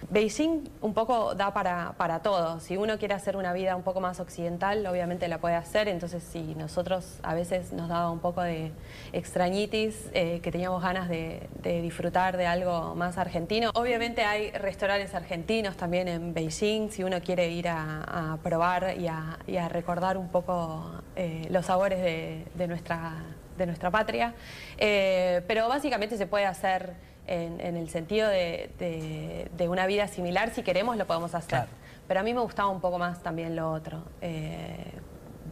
Beijing 0.10 0.70
un 0.82 0.94
poco 0.94 1.36
da 1.36 1.54
para, 1.54 1.94
para, 1.98 2.20
todo. 2.20 2.60
Si 2.60 2.78
uno 2.78 2.98
quiere 2.98 3.14
hacer 3.14 3.38
una 3.38 3.54
vida 3.54 3.76
un 3.76 3.84
poco 3.84 4.02
más 4.02 4.20
occidental, 4.20 4.86
obviamente 4.86 5.28
la 5.28 5.40
puede 5.40 5.56
hacer. 5.56 5.88
Entonces, 5.88 6.24
si 6.24 6.56
nosotros 6.56 7.20
a 7.24 7.34
veces 7.34 7.74
nos 7.74 7.90
daba 7.90 8.12
un 8.12 8.20
poco 8.20 8.42
de 8.42 8.72
extrañitis, 9.12 10.10
eh, 10.14 10.40
que 10.42 10.52
teníamos 10.52 10.82
ganas 10.82 11.10
de, 11.10 11.48
disfrutar 11.64 12.38
de 12.38 12.46
algo 12.46 12.96
más 12.96 13.18
argentino, 13.18 13.72
obviamente 13.74 14.24
hay 14.24 14.52
restaurantes 14.52 15.16
argentinos 15.16 15.78
también 15.78 16.08
en 16.08 16.34
Beijing. 16.34 16.90
Si 16.90 17.04
uno 17.04 17.22
quiere 17.22 17.50
ir 17.50 17.68
a, 17.70 18.38
probar 18.44 18.96
y 18.98 19.08
a, 19.08 19.70
recordar 19.70 20.18
un 20.18 20.30
poco 20.30 20.92
eh, 21.16 21.48
los 21.50 21.66
sabores 21.66 22.02
de, 22.02 22.68
nuestra 22.68 23.14
de 23.58 23.66
nuestra 23.66 23.92
patria, 23.92 24.34
eh, 24.78 25.44
pero 25.48 25.68
básicamente 25.68 26.18
se 26.18 26.26
puede 26.26 26.46
hacer 26.46 26.94
en, 27.28 27.78
el 27.78 27.90
sentido 27.90 28.30
de, 28.30 29.68
una 29.70 29.86
vida 29.86 30.08
similar, 30.08 30.52
si 30.54 30.64
queremos 30.64 30.98
lo 30.98 31.08
podemos 31.08 31.36
hacer. 31.36 31.66
Pero 32.08 32.20
a 32.20 32.24
mí 32.24 32.34
me 32.34 32.42
gustaba 32.42 32.70
un 32.70 32.82
poco 32.82 33.00
más 33.00 33.24
también 33.24 33.56
lo 33.56 33.72
otro. 33.72 34.04
Eh, 34.22 34.94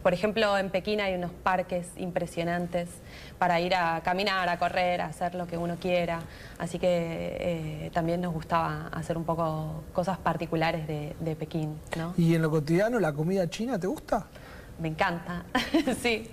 por 0.04 0.13
ejemplo, 0.13 0.58
en 0.58 0.72
Pekín 0.72 1.00
hay 1.00 1.13
unos 1.13 1.32
parques 1.32 1.88
impresionantes 1.98 2.90
para 3.38 3.60
ir 3.62 3.75
a 3.75 4.01
caminar, 4.01 4.50
a 4.50 4.58
correr, 4.58 5.00
a 5.01 5.06
hacer 5.06 5.36
lo 5.36 5.46
que 5.46 5.58
uno 5.58 5.75
quiera. 5.75 6.22
Así 6.58 6.80
que 6.80 6.88
eh, 7.40 7.92
también 7.94 8.20
nos 8.20 8.34
gustaba 8.34 8.88
hacer 8.88 9.16
un 9.16 9.25
poco 9.25 9.84
cosas 9.94 10.18
particulares 10.18 10.88
de, 10.88 11.36
Pekín. 11.36 11.78
¿Y 12.18 12.36
en 12.36 12.42
lo 12.42 12.50
cotidiano 12.50 13.00
la 13.00 13.13
comida 13.13 13.48
china 13.50 13.80
te 13.80 13.88
gusta? 13.88 14.25
Me 14.80 14.88
encanta, 14.88 15.46
sí. 16.01 16.28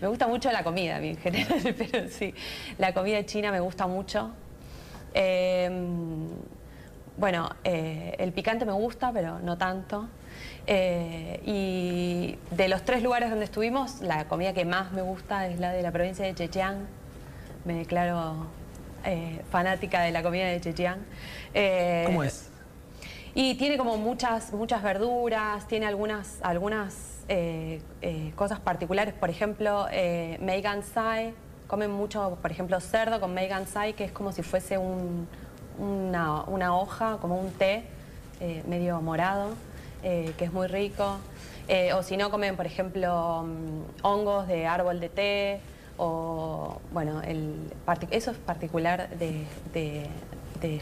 Me 0.00 0.08
gusta 0.08 0.28
mucho 0.28 0.52
la 0.52 0.62
comida 0.62 0.98
en 0.98 1.16
general, 1.16 1.74
pero 1.78 2.08
sí. 2.10 2.34
La 2.76 2.92
comida 2.92 3.24
china 3.24 3.50
me 3.50 3.60
gusta 3.60 3.86
mucho. 3.86 4.32
Em, 5.14 6.28
bueno, 7.16 7.50
eh, 7.64 8.14
el 8.18 8.32
picante 8.32 8.64
me 8.64 8.72
gusta, 8.72 9.12
pero 9.12 9.38
no 9.38 9.56
tanto. 9.56 10.08
Eh, 10.66 11.40
y 11.46 12.38
de 12.54 12.68
los 12.68 12.84
tres 12.84 13.02
lugares 13.02 13.30
donde 13.30 13.44
estuvimos, 13.44 14.00
la 14.00 14.26
comida 14.26 14.52
que 14.52 14.64
más 14.64 14.92
me 14.92 15.02
gusta 15.02 15.46
es 15.46 15.60
la 15.60 15.72
de 15.72 15.82
la 15.82 15.92
provincia 15.92 16.24
de 16.24 16.34
Zhejiang. 16.34 16.86
Me 17.64 17.74
declaro 17.74 18.46
eh, 19.04 19.42
fanática 19.50 20.02
de 20.02 20.10
la 20.10 20.22
comida 20.22 20.46
de 20.46 20.60
Zhejiang. 20.60 20.98
Eh, 21.54 22.02
¿Cómo 22.06 22.22
es? 22.22 22.50
Y 23.34 23.54
tiene 23.56 23.76
como 23.76 23.96
muchas, 23.96 24.52
muchas 24.52 24.82
verduras, 24.82 25.68
tiene 25.68 25.86
algunas, 25.86 26.38
algunas 26.42 27.12
cosas 28.34 28.60
particulares. 28.60 29.12
Por 29.12 29.28
ejemplo, 29.28 29.86
Meigan 30.40 30.82
Sai, 30.82 31.34
comen 31.66 31.90
mucho, 31.90 32.38
por 32.40 32.50
ejemplo, 32.50 32.80
cerdo 32.80 33.20
con 33.20 33.34
Meigan 33.34 33.66
Sai, 33.66 33.94
que 33.94 34.04
es 34.04 34.12
como 34.12 34.32
si 34.32 34.42
fuese 34.42 34.78
una, 34.78 36.42
una, 36.44 36.76
hoja, 36.76 37.18
como 37.20 37.38
un 37.38 37.50
té 37.52 37.84
medio 38.66 39.00
morado. 39.00 39.54
Eh, 40.08 40.34
que 40.38 40.44
es 40.44 40.52
muy 40.52 40.68
rico. 40.68 41.16
Eh, 41.66 41.92
o 41.92 42.00
si 42.02 42.16
no, 42.16 42.30
comen, 42.30 42.54
por 42.54 42.64
ejemplo, 42.64 43.42
mm, 43.42 44.06
hongos 44.06 44.46
de 44.46 44.66
árbol 44.66 45.00
de 45.00 45.08
té, 45.08 45.60
o, 45.96 46.78
bueno, 46.92 47.22
eso 48.12 48.30
es 48.30 48.36
particular 48.36 49.08
de, 49.18 49.46
de, 49.72 50.08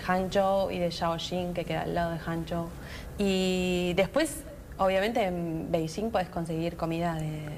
Hangzhou 0.06 0.70
y 0.70 0.78
de 0.78 0.90
Shaoxing, 0.90 1.54
que 1.54 1.64
queda 1.64 1.82
al 1.82 1.94
lado 1.94 2.12
de 2.12 2.18
Hangzhou. 2.18 2.68
Y 3.16 3.94
después, 3.94 4.44
obviamente, 4.76 5.22
en 5.24 5.70
Beijing 5.70 6.10
puedes 6.10 6.28
conseguir 6.28 6.76
comida 6.76 7.14
de, 7.14 7.48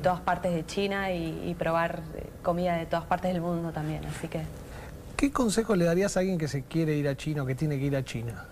todas 0.00 0.20
partes 0.20 0.52
de 0.52 0.66
China 0.66 1.12
y, 1.12 1.54
probar 1.58 2.02
comida 2.42 2.76
de 2.76 2.86
todas 2.86 3.04
partes 3.04 3.32
del 3.32 3.40
mundo 3.40 3.70
también, 3.72 4.04
así 4.04 4.28
que... 4.28 4.42
¿Qué 5.16 5.32
consejo 5.32 5.74
le 5.74 5.86
darías 5.86 6.16
a 6.16 6.20
alguien 6.20 6.36
que 6.36 6.48
se 6.48 6.62
quiere 6.62 6.94
ir 6.94 7.08
a 7.08 7.16
China 7.16 7.42
o 7.42 7.46
que 7.46 7.54
tiene 7.54 7.78
que 7.78 7.86
ir 7.86 7.96
a 7.96 8.04
China? 8.04 8.44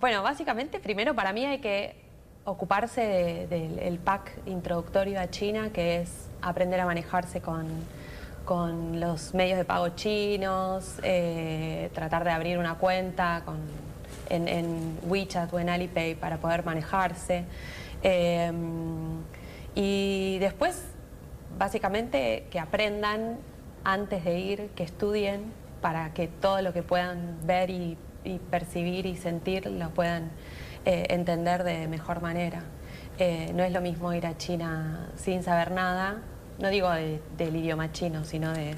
Bueno, 0.00 0.22
básicamente, 0.22 0.78
primero 0.78 1.14
para 1.14 1.32
mí 1.32 1.44
hay 1.44 1.58
que 1.58 1.96
ocuparse 2.44 3.46
del 3.48 3.98
pack 3.98 4.32
introductorio 4.46 5.20
a 5.20 5.30
China, 5.30 5.70
que 5.72 6.00
es 6.00 6.10
aprender 6.40 6.80
a 6.80 6.86
manejarse 6.86 7.40
con, 7.40 7.66
los 8.98 9.34
medios 9.34 9.56
de 9.56 9.64
pago 9.64 9.90
chinos, 9.90 10.96
eh, 11.02 11.90
tratar 11.94 12.24
de 12.24 12.30
abrir 12.30 12.58
una 12.58 12.74
cuenta 12.74 13.42
en, 14.28 14.98
WeChat 15.06 15.52
o 15.52 15.58
en 15.58 15.68
Alipay 15.68 16.16
para 16.16 16.38
poder 16.38 16.64
manejarse. 16.64 17.44
Em, 18.02 19.22
y 19.74 20.38
después, 20.40 20.84
básicamente, 21.58 22.46
que 22.50 22.58
aprendan 22.58 23.38
antes 23.84 24.24
de 24.24 24.38
ir, 24.38 24.68
que 24.74 24.84
estudien 24.84 25.52
para 25.80 26.12
que 26.12 26.28
todo 26.28 26.62
lo 26.62 26.72
que 26.72 26.82
puedan 26.82 27.38
ver 27.44 27.70
y 27.70 27.96
percibir 28.50 29.06
y 29.06 29.16
sentir 29.16 29.66
lo 29.66 29.90
puedan 29.90 30.30
eh, 30.84 31.06
entender 31.10 31.62
de 31.62 31.86
mejor 31.86 32.20
manera. 32.20 32.64
Eh, 33.16 33.52
no 33.54 33.62
es 33.62 33.70
lo 33.72 33.80
mismo 33.80 34.12
ir 34.14 34.26
a 34.26 34.36
China 34.36 35.10
sin 35.14 35.44
saber 35.44 35.70
nada, 35.70 36.22
no 36.58 36.70
digo 36.70 36.90
del 36.90 37.54
idioma 37.54 37.92
chino, 37.92 38.24
sino 38.24 38.52
de, 38.52 38.74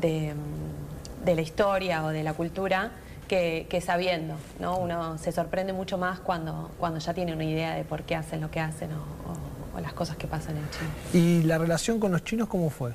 de, 0.00 1.34
la 1.34 1.40
historia 1.40 2.04
o 2.04 2.10
de 2.10 2.22
la 2.22 2.34
cultura, 2.34 2.92
que, 3.26 3.82
sabiendo. 3.84 4.36
¿no? 4.60 4.78
Uno 4.78 5.18
se 5.18 5.32
sorprende 5.32 5.72
mucho 5.72 5.98
más 5.98 6.20
cuando, 6.20 6.70
cuando 6.78 7.00
ya 7.00 7.14
tiene 7.14 7.32
una 7.32 7.44
idea 7.44 7.74
de 7.74 7.82
por 7.82 8.04
qué 8.04 8.14
hacen 8.14 8.40
lo 8.40 8.52
que 8.52 8.60
hacen 8.60 8.90
o, 8.92 9.53
las 9.82 9.92
cosas 9.92 10.16
que 10.16 10.26
pasan 10.26 10.56
en 10.56 10.70
China. 10.70 10.90
¿Y 11.12 11.42
la 11.42 11.58
relación 11.58 11.98
con 12.00 12.12
los 12.12 12.24
chinos 12.24 12.48
cómo 12.48 12.70
fue? 12.70 12.92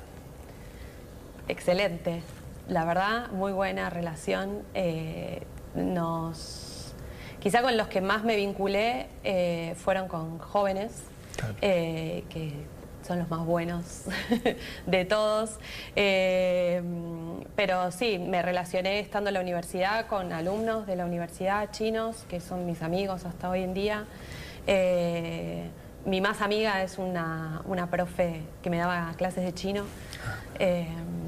Excelente. 1.48 2.22
La 2.68 2.84
verdad, 2.84 3.30
muy 3.32 3.52
buena 3.52 3.90
relación. 3.90 4.62
Eh, 4.74 5.42
nos... 5.74 6.94
Quizá 7.40 7.62
con 7.62 7.76
los 7.76 7.88
que 7.88 8.00
más 8.00 8.22
me 8.22 8.36
vinculé 8.36 9.06
eh, 9.24 9.74
fueron 9.78 10.08
con 10.08 10.38
jóvenes, 10.38 10.92
eh, 11.62 12.24
que 12.28 12.52
son 13.06 13.18
los 13.18 13.30
más 13.30 13.46
buenos 13.46 14.04
de 14.86 15.04
todos. 15.06 15.58
Eh, 15.96 16.82
pero 17.56 17.90
sí, 17.92 18.18
me 18.18 18.42
relacioné 18.42 19.00
estando 19.00 19.30
en 19.30 19.34
la 19.34 19.40
universidad 19.40 20.06
con 20.06 20.32
alumnos 20.32 20.86
de 20.86 20.96
la 20.96 21.06
universidad 21.06 21.70
chinos, 21.72 22.24
que 22.28 22.40
son 22.40 22.66
mis 22.66 22.82
amigos 22.82 23.24
hasta 23.24 23.48
hoy 23.48 23.62
en 23.62 23.74
día. 23.74 24.04
Mi 26.04 26.20
más 26.20 26.40
amiga 26.40 26.82
es 26.82 26.98
una, 26.98 27.62
una, 27.66 27.88
profe 27.90 28.42
que 28.62 28.70
me 28.70 28.78
daba 28.78 29.12
clases 29.16 29.44
de 29.44 29.54
chino. 29.54 29.84
Ah. 30.24 30.84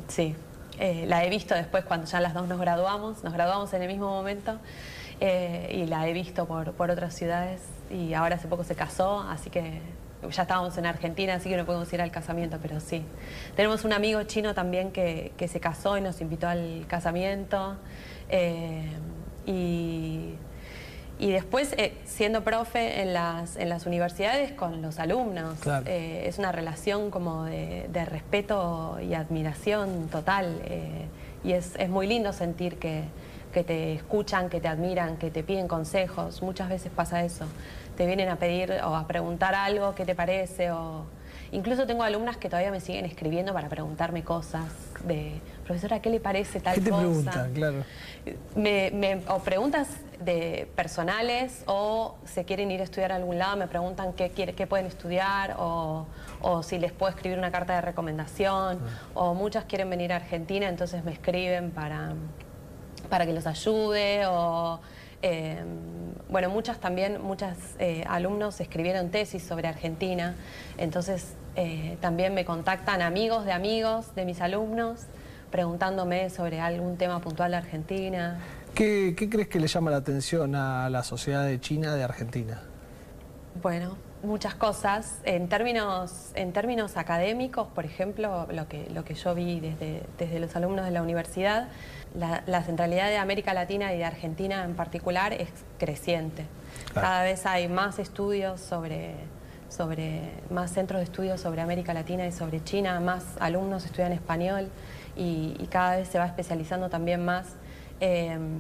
sí, 0.08 0.34
eh, 0.78 1.04
la 1.06 1.24
he 1.24 1.30
visto 1.30 1.54
después 1.54 1.84
cuando 1.84 2.06
ya 2.06 2.20
las 2.20 2.34
dos 2.34 2.48
nos 2.48 2.58
graduamos, 2.58 3.22
nos 3.22 3.32
graduamos 3.32 3.72
en 3.74 3.82
el 3.82 3.88
mismo 3.88 4.08
momento 4.08 4.58
eh, 5.20 5.70
y 5.72 5.86
la 5.86 6.08
he 6.08 6.12
visto 6.12 6.46
por, 6.46 6.72
por 6.72 6.90
otras 6.90 7.14
ciudades 7.14 7.60
y 7.90 8.14
ahora 8.14 8.36
hace 8.36 8.48
poco 8.48 8.64
se 8.64 8.74
casó, 8.74 9.20
así 9.20 9.50
que 9.50 9.80
ya 10.30 10.42
estábamos 10.42 10.76
en 10.78 10.86
Argentina, 10.86 11.34
así 11.34 11.48
que 11.48 11.56
no 11.56 11.66
podemos 11.66 11.92
ir 11.92 12.00
al 12.00 12.10
casamiento, 12.10 12.58
pero 12.62 12.80
sí. 12.80 13.04
Tenemos 13.56 13.84
un 13.84 13.92
amigo 13.92 14.22
chino 14.24 14.54
también 14.54 14.92
que, 14.92 15.32
que 15.36 15.48
se 15.48 15.60
casó 15.60 15.98
y 15.98 16.00
nos 16.00 16.20
invitó 16.20 16.48
al 16.48 16.84
casamiento. 16.88 17.76
Eh, 18.28 18.88
y 19.46 20.34
y 21.18 21.30
después, 21.30 21.74
eh, 21.76 21.94
siendo 22.04 22.42
profe 22.42 23.02
en 23.02 23.14
las, 23.14 23.56
en 23.56 23.68
las 23.68 23.86
universidades 23.86 24.52
con 24.52 24.82
los 24.82 24.98
alumnos, 24.98 25.58
eh, 25.86 26.24
es 26.26 26.38
una 26.38 26.52
relación 26.52 27.10
como 27.10 27.44
de, 27.44 28.04
respeto 28.06 28.98
y 29.00 29.14
admiración 29.14 30.08
total. 30.08 30.60
Eh, 30.64 31.06
y 31.44 31.52
es, 31.52 31.76
muy 31.88 32.06
lindo 32.06 32.32
sentir 32.32 32.76
que, 32.78 33.04
que, 33.52 33.62
te 33.62 33.94
escuchan, 33.94 34.48
que 34.48 34.60
te 34.60 34.68
admiran, 34.68 35.16
que 35.16 35.30
te 35.30 35.42
piden 35.42 35.68
consejos. 35.68 36.42
Muchas 36.42 36.68
veces 36.68 36.90
pasa 36.94 37.24
eso. 37.24 37.46
Te 37.96 38.06
vienen 38.06 38.28
a 38.28 38.36
pedir 38.36 38.72
o 38.84 38.96
a 38.96 39.06
preguntar 39.06 39.54
algo, 39.54 39.94
¿qué 39.94 40.04
te 40.04 40.14
parece? 40.14 40.72
O, 40.72 41.04
Incluso 41.52 41.86
tengo 41.86 42.02
alumnas 42.02 42.38
que 42.38 42.48
todavía 42.48 42.70
me 42.70 42.80
siguen 42.80 43.04
escribiendo 43.04 43.52
para 43.52 43.68
preguntarme 43.68 44.24
cosas 44.24 44.64
de, 45.04 45.34
profesora, 45.64 46.00
¿qué 46.00 46.08
le 46.08 46.18
parece 46.18 46.60
tal 46.60 46.76
cosa? 46.76 46.84
¿Qué 46.84 46.90
te 46.90 46.96
preguntan? 46.96 47.52
Claro. 47.52 47.84
Me, 48.56 49.20
o 49.28 49.38
preguntas 49.40 49.88
de 50.24 50.68
personales 50.74 51.62
o 51.66 52.16
se 52.24 52.44
quieren 52.44 52.70
ir 52.70 52.80
a 52.80 52.84
estudiar 52.84 53.12
a 53.12 53.16
algún 53.16 53.38
lado, 53.38 53.56
me 53.56 53.66
preguntan 53.66 54.12
qué, 54.12 54.30
quiere, 54.30 54.54
qué 54.54 54.66
pueden 54.66 54.86
estudiar 54.86 55.56
o, 55.58 56.06
si 56.62 56.78
les 56.78 56.92
puedo 56.92 57.10
escribir 57.10 57.38
una 57.38 57.50
carta 57.50 57.74
de 57.74 57.80
recomendación 57.80 58.80
ah. 58.82 59.00
o 59.14 59.34
muchas 59.34 59.64
quieren 59.64 59.88
venir 59.90 60.12
a 60.12 60.16
Argentina, 60.16 60.68
entonces 60.68 61.04
me 61.04 61.12
escriben 61.12 61.70
para, 61.70 62.14
para 63.08 63.26
que 63.26 63.32
los 63.32 63.46
ayude 63.46 64.26
o 64.26 64.80
Em, 65.22 65.66
bueno, 66.28 66.50
muchas 66.50 66.80
también, 66.80 67.22
muchas 67.22 67.56
eh, 67.78 68.04
alumnos 68.08 68.60
escribieron 68.60 69.10
tesis 69.10 69.44
sobre 69.44 69.68
Argentina, 69.68 70.34
entonces 70.78 71.36
eh, 71.54 71.96
también 72.00 72.34
me 72.34 72.44
contactan 72.44 73.02
amigos 73.02 73.44
de 73.44 73.52
amigos 73.52 74.16
de 74.16 74.24
mis 74.24 74.40
alumnos 74.40 75.06
preguntándome 75.52 76.28
sobre 76.30 76.60
algún 76.60 76.96
tema 76.96 77.20
puntual 77.20 77.52
de 77.52 77.58
Argentina. 77.58 78.40
¿Qué, 78.74 79.14
crees 79.14 79.48
que 79.48 79.60
le 79.60 79.66
llama 79.66 79.90
la 79.90 79.98
atención 79.98 80.54
a 80.54 80.88
la 80.88 81.02
sociedad 81.02 81.44
de 81.44 81.60
China 81.60 81.94
de 81.94 82.04
Argentina? 82.04 82.62
Bueno, 83.60 83.96
muchas 84.22 84.54
cosas. 84.54 85.18
En 85.24 85.48
términos, 85.48 86.30
en 86.34 86.52
términos 86.52 86.96
académicos, 86.96 87.68
por 87.68 87.84
ejemplo, 87.84 88.46
lo 88.50 88.68
que, 88.68 88.88
lo 88.90 89.04
que 89.04 89.14
yo 89.14 89.34
vi 89.34 89.60
desde, 89.60 90.02
desde 90.18 90.40
los 90.40 90.56
alumnos 90.56 90.86
de 90.86 90.90
la 90.90 91.02
universidad, 91.02 91.68
la, 92.14 92.62
centralidad 92.62 93.08
de 93.08 93.18
América 93.18 93.54
Latina 93.54 93.92
y 93.92 93.98
de 93.98 94.04
Argentina 94.04 94.64
en 94.64 94.74
particular 94.74 95.32
es 95.32 95.50
creciente. 95.78 96.46
Cada 96.94 97.22
vez 97.22 97.46
hay 97.46 97.68
más 97.68 97.98
estudios 97.98 98.60
sobre, 98.60 99.14
sobre, 99.68 100.30
más 100.50 100.72
centros 100.72 101.00
de 101.00 101.04
estudios 101.04 101.40
sobre 101.40 101.60
América 101.60 101.94
Latina 101.94 102.26
y 102.26 102.32
sobre 102.32 102.62
China, 102.62 103.00
más 103.00 103.24
alumnos 103.40 103.84
estudian 103.84 104.12
español 104.12 104.68
y, 105.16 105.68
cada 105.70 105.96
vez 105.96 106.08
se 106.08 106.18
va 106.18 106.26
especializando 106.26 106.88
también 106.88 107.24
más 107.24 107.54
em, 108.04 108.58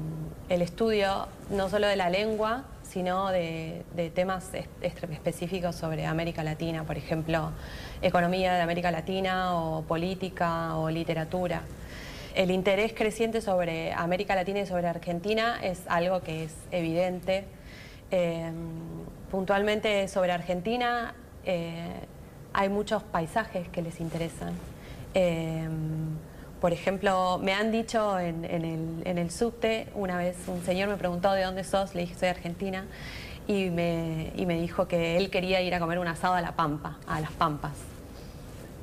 el 0.48 0.62
estudio 0.62 1.26
no 1.50 1.68
solo 1.68 1.88
de 1.88 1.96
la 1.96 2.08
lengua, 2.08 2.62
sino 2.84 3.30
de, 3.30 3.82
temas 4.14 4.52
específicos 4.82 5.74
sobre 5.74 6.06
América 6.06 6.44
Latina, 6.44 6.84
por 6.84 6.96
ejemplo, 6.96 7.50
economía 8.02 8.54
de 8.54 8.60
América 8.60 8.92
Latina 8.92 9.58
o 9.58 9.82
política 9.82 10.76
o 10.76 10.90
literatura. 10.90 11.62
El 12.36 12.52
interés 12.52 12.92
creciente 12.92 13.40
sobre 13.40 13.92
América 13.92 14.36
Latina 14.36 14.60
y 14.60 14.66
sobre 14.66 14.86
Argentina 14.86 15.58
es 15.60 15.80
algo 15.88 16.22
que 16.22 16.44
es 16.44 16.54
evidente. 16.70 17.44
Em, 18.12 18.54
puntualmente 19.28 20.06
sobre 20.06 20.30
Argentina 20.30 21.14
eh, 21.44 21.94
hay 22.52 22.68
muchos 22.68 23.02
paisajes 23.02 23.68
que 23.70 23.82
les 23.82 24.00
interesan. 24.00 24.54
Em, 25.14 26.16
por 26.62 26.72
ejemplo, 26.72 27.40
me 27.42 27.54
han 27.54 27.72
dicho 27.72 28.20
en, 28.20 28.44
el, 29.04 29.30
subte, 29.32 29.88
una 29.96 30.16
vez 30.16 30.36
un 30.46 30.62
señor 30.62 30.88
me 30.88 30.96
preguntó 30.96 31.32
de 31.32 31.42
dónde 31.42 31.64
sos, 31.64 31.92
le 31.96 32.02
dije 32.02 32.14
soy 32.14 32.28
argentina, 32.28 32.84
y 33.48 33.68
me, 33.70 34.30
dijo 34.60 34.86
que 34.86 35.16
él 35.16 35.28
quería 35.28 35.60
ir 35.60 35.74
a 35.74 35.80
comer 35.80 35.98
un 35.98 36.06
asado 36.06 36.34
a 36.34 36.40
La 36.40 36.52
Pampa, 36.52 36.98
a 37.08 37.20
las 37.20 37.32
Pampas. 37.32 37.72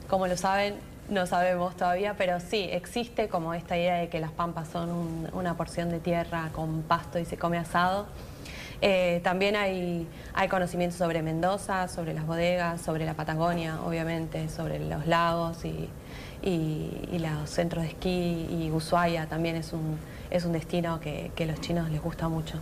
Como 0.10 0.28
lo 0.28 0.36
saben, 0.36 0.76
no 1.08 1.26
sabemos 1.26 1.78
todavía, 1.78 2.16
pero 2.18 2.42
sí, 2.42 2.68
existe 2.70 3.30
como 3.30 3.54
esta 3.54 3.78
idea 3.78 3.96
de 3.96 4.10
que 4.10 4.20
las 4.20 4.32
Pampas 4.32 4.68
son 4.68 5.30
una 5.32 5.56
porción 5.56 5.90
de 5.90 6.02
tierra 6.02 6.50
con 6.52 6.82
pasto 6.82 7.18
y 7.18 7.24
se 7.24 7.38
come 7.38 7.58
asado. 7.58 8.08
Eh, 8.82 9.22
también 9.24 9.56
hay, 9.56 10.06
hay 10.34 10.50
conocimiento 10.50 10.98
sobre 10.98 11.22
Mendoza, 11.22 11.88
sobre 11.88 12.14
las 12.14 12.28
bodegas, 12.28 12.82
sobre 12.82 13.06
la 13.06 13.14
Patagonia, 13.14 13.80
obviamente, 13.86 14.50
sobre 14.50 14.80
los 14.80 15.08
lagos 15.08 15.64
y, 15.64 15.88
y, 16.41 17.17
los 17.19 17.50
centros 17.50 17.84
de 17.84 17.89
esquí 17.89 18.48
y 18.50 18.72
Ushuaia 18.72 19.27
también 19.27 19.55
es 19.55 19.74
un, 19.74 19.98
es 20.29 20.46
un 20.46 20.53
destino 20.53 21.00
que, 21.00 21.31
que 21.36 21.43
a 21.43 21.48
los 21.48 21.60
chinos 21.60 21.89
les 21.89 22.01
gusta 22.01 22.29
mucho. 22.29 22.58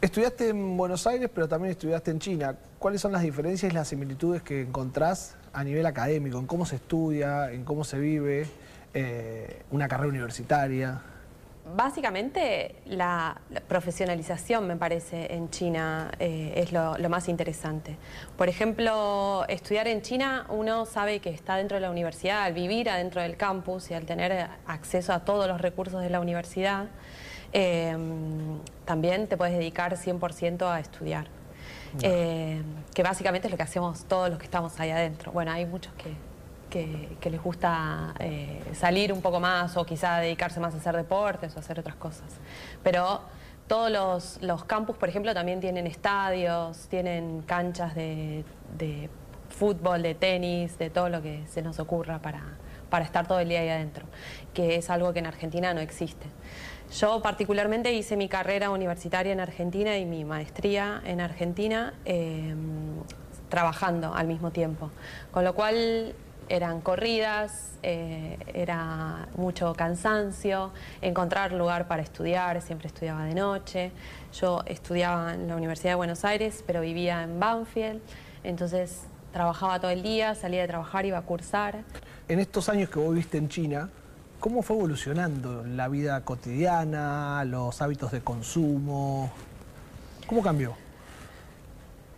Estudiaste 0.00 0.50
en 0.50 0.76
Buenos 0.76 1.06
Aires, 1.08 1.28
pero 1.34 1.48
también 1.48 1.72
estudiaste 1.72 2.12
en 2.12 2.20
China. 2.20 2.54
¿Cuáles 2.78 3.00
son 3.00 3.10
las 3.10 3.22
diferencias 3.22 3.72
y 3.72 3.74
las 3.74 3.88
similitudes 3.88 4.42
que 4.42 4.62
encontrás 4.62 5.34
a 5.52 5.64
nivel 5.64 5.84
académico, 5.86 6.38
en 6.38 6.46
cómo 6.46 6.64
se 6.66 6.76
estudia, 6.76 7.50
en 7.50 7.64
cómo 7.64 7.82
se 7.82 7.98
vive 7.98 8.46
eh, 8.94 9.62
una 9.72 9.88
carrera 9.88 10.10
universitaria? 10.10 11.02
Básicamente 11.74 12.76
la, 12.86 13.40
profesionalización 13.66 14.66
me 14.66 14.76
parece 14.76 15.34
en 15.34 15.50
China 15.50 16.10
eh, 16.18 16.52
es 16.56 16.72
lo, 16.72 16.96
más 17.08 17.28
interesante. 17.28 17.96
Por 18.36 18.48
ejemplo, 18.48 19.44
estudiar 19.48 19.88
en 19.88 20.02
China 20.02 20.46
uno 20.48 20.86
sabe 20.86 21.20
que 21.20 21.30
está 21.30 21.56
dentro 21.56 21.76
de 21.76 21.80
la 21.80 21.90
universidad, 21.90 22.42
al 22.42 22.54
vivir 22.54 22.88
adentro 22.88 23.20
del 23.20 23.36
campus 23.36 23.90
y 23.90 23.94
al 23.94 24.06
tener 24.06 24.48
acceso 24.66 25.12
a 25.12 25.24
todos 25.24 25.46
los 25.46 25.60
recursos 25.60 26.00
de 26.00 26.10
la 26.10 26.20
universidad, 26.20 26.86
em, 27.52 28.60
también 28.84 29.26
te 29.26 29.36
puedes 29.36 29.56
dedicar 29.56 29.96
100% 29.96 30.70
a 30.70 30.80
estudiar. 30.80 31.26
Eh, 32.02 32.62
que 32.94 33.02
básicamente 33.02 33.48
es 33.48 33.50
lo 33.50 33.56
que 33.56 33.62
hacemos 33.62 34.04
todos 34.04 34.28
los 34.28 34.38
que 34.38 34.44
estamos 34.44 34.78
ahí 34.78 34.90
adentro. 34.90 35.32
Bueno, 35.32 35.52
hay 35.52 35.64
muchos 35.64 35.92
que 35.94 36.12
que, 36.68 37.16
les 37.30 37.42
gusta 37.42 38.14
eh, 38.18 38.60
salir 38.74 39.12
un 39.12 39.20
poco 39.20 39.40
más 39.40 39.76
o 39.76 39.84
quizá 39.84 40.18
dedicarse 40.18 40.60
más 40.60 40.74
a 40.74 40.78
hacer 40.78 40.96
deportes 40.96 41.56
o 41.56 41.58
hacer 41.58 41.80
otras 41.80 41.96
cosas. 41.96 42.38
Pero 42.82 43.20
todos 43.66 44.38
los, 44.40 44.64
campus, 44.64 44.96
por 44.96 45.08
ejemplo, 45.08 45.34
también 45.34 45.60
tienen 45.60 45.86
estadios, 45.86 46.88
tienen 46.88 47.42
canchas 47.42 47.94
de, 47.94 48.44
fútbol, 49.50 50.02
de 50.02 50.14
tenis, 50.14 50.78
de 50.78 50.90
todo 50.90 51.08
lo 51.08 51.22
que 51.22 51.46
se 51.46 51.62
nos 51.62 51.78
ocurra 51.78 52.20
para, 52.20 52.42
para 52.90 53.04
estar 53.04 53.26
todo 53.26 53.40
el 53.40 53.48
día 53.48 53.60
ahí 53.60 53.68
adentro, 53.68 54.06
que 54.54 54.76
es 54.76 54.88
algo 54.90 55.12
que 55.12 55.18
en 55.18 55.26
Argentina 55.26 55.74
no 55.74 55.80
existe. 55.80 56.26
Yo 56.98 57.20
particularmente 57.20 57.92
hice 57.92 58.16
mi 58.16 58.28
carrera 58.28 58.70
universitaria 58.70 59.32
en 59.32 59.40
Argentina 59.40 59.98
y 59.98 60.06
mi 60.06 60.24
maestría 60.24 61.02
en 61.04 61.20
Argentina 61.20 61.92
eh, 62.06 62.54
trabajando 63.50 64.14
al 64.14 64.26
mismo 64.26 64.50
tiempo, 64.50 64.90
con 65.30 65.44
lo 65.44 65.54
cual 65.54 66.14
eran 66.48 66.80
corridas, 66.80 67.78
eh, 67.82 68.38
era 68.54 69.28
mucho 69.36 69.74
cansancio, 69.74 70.72
encontrar 71.00 71.52
lugar 71.52 71.88
para 71.88 72.02
estudiar, 72.02 72.60
siempre 72.62 72.88
estudiaba 72.88 73.24
de 73.24 73.34
noche. 73.34 73.92
Yo 74.32 74.62
estudiaba 74.66 75.34
en 75.34 75.48
la 75.48 75.56
Universidad 75.56 75.92
de 75.92 75.96
Buenos 75.96 76.24
Aires, 76.24 76.64
pero 76.66 76.80
vivía 76.80 77.22
en 77.22 77.38
Banfield, 77.38 78.00
entonces 78.44 79.02
trabajaba 79.32 79.78
todo 79.80 79.90
el 79.90 80.02
día, 80.02 80.34
salía 80.34 80.62
de 80.62 80.68
trabajar, 80.68 81.04
iba 81.06 81.18
a 81.18 81.22
cursar. 81.22 81.84
En 82.28 82.40
estos 82.40 82.68
años 82.68 82.90
que 82.90 82.98
vos 82.98 83.14
viste 83.14 83.38
en 83.38 83.48
China, 83.48 83.90
¿cómo 84.40 84.62
fue 84.62 84.76
evolucionando 84.76 85.64
la 85.64 85.88
vida 85.88 86.24
cotidiana, 86.24 87.44
los 87.44 87.80
hábitos 87.82 88.12
de 88.12 88.20
consumo? 88.20 89.30
¿Cómo 90.26 90.42
cambió? 90.42 90.74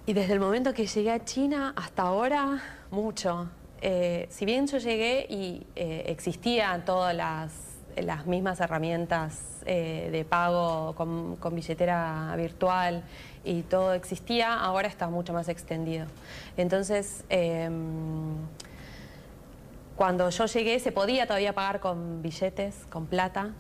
Y 0.07 0.13
desde 0.13 0.33
el 0.33 0.41
momento 0.41 0.75
que 0.75 0.87
llegué 0.87 1.13
a 1.13 1.25
China 1.25 1.73
hasta 1.77 2.03
ahora, 2.03 2.63
mucho. 2.91 3.49
Eh, 3.83 4.27
si 4.31 4.45
bien 4.45 4.67
yo 4.67 4.79
llegué 4.79 5.27
y 5.29 5.67
eh, 5.75 6.05
existían 6.07 6.85
todas 6.85 7.15
las, 7.15 7.53
mismas 8.25 8.61
herramientas 8.61 9.63
eh, 9.67 10.09
de 10.11 10.25
pago 10.25 10.95
con, 10.95 11.37
billetera 11.55 12.33
virtual 12.37 13.03
y 13.45 13.63
todo 13.63 13.93
existía, 13.93 14.55
ahora 14.55 14.89
está 14.89 15.09
mucho 15.09 15.33
más 15.33 15.49
extendido. 15.49 16.07
Entonces, 16.57 17.25
em, 17.29 18.37
cuando 19.97 20.31
yo 20.31 20.47
llegué 20.47 20.79
se 20.79 20.93
podía 20.93 21.27
todavía 21.27 21.53
pagar 21.53 21.81
con 21.81 22.23
billetes, 22.23 22.87
con 22.89 23.07
plata, 23.07 23.51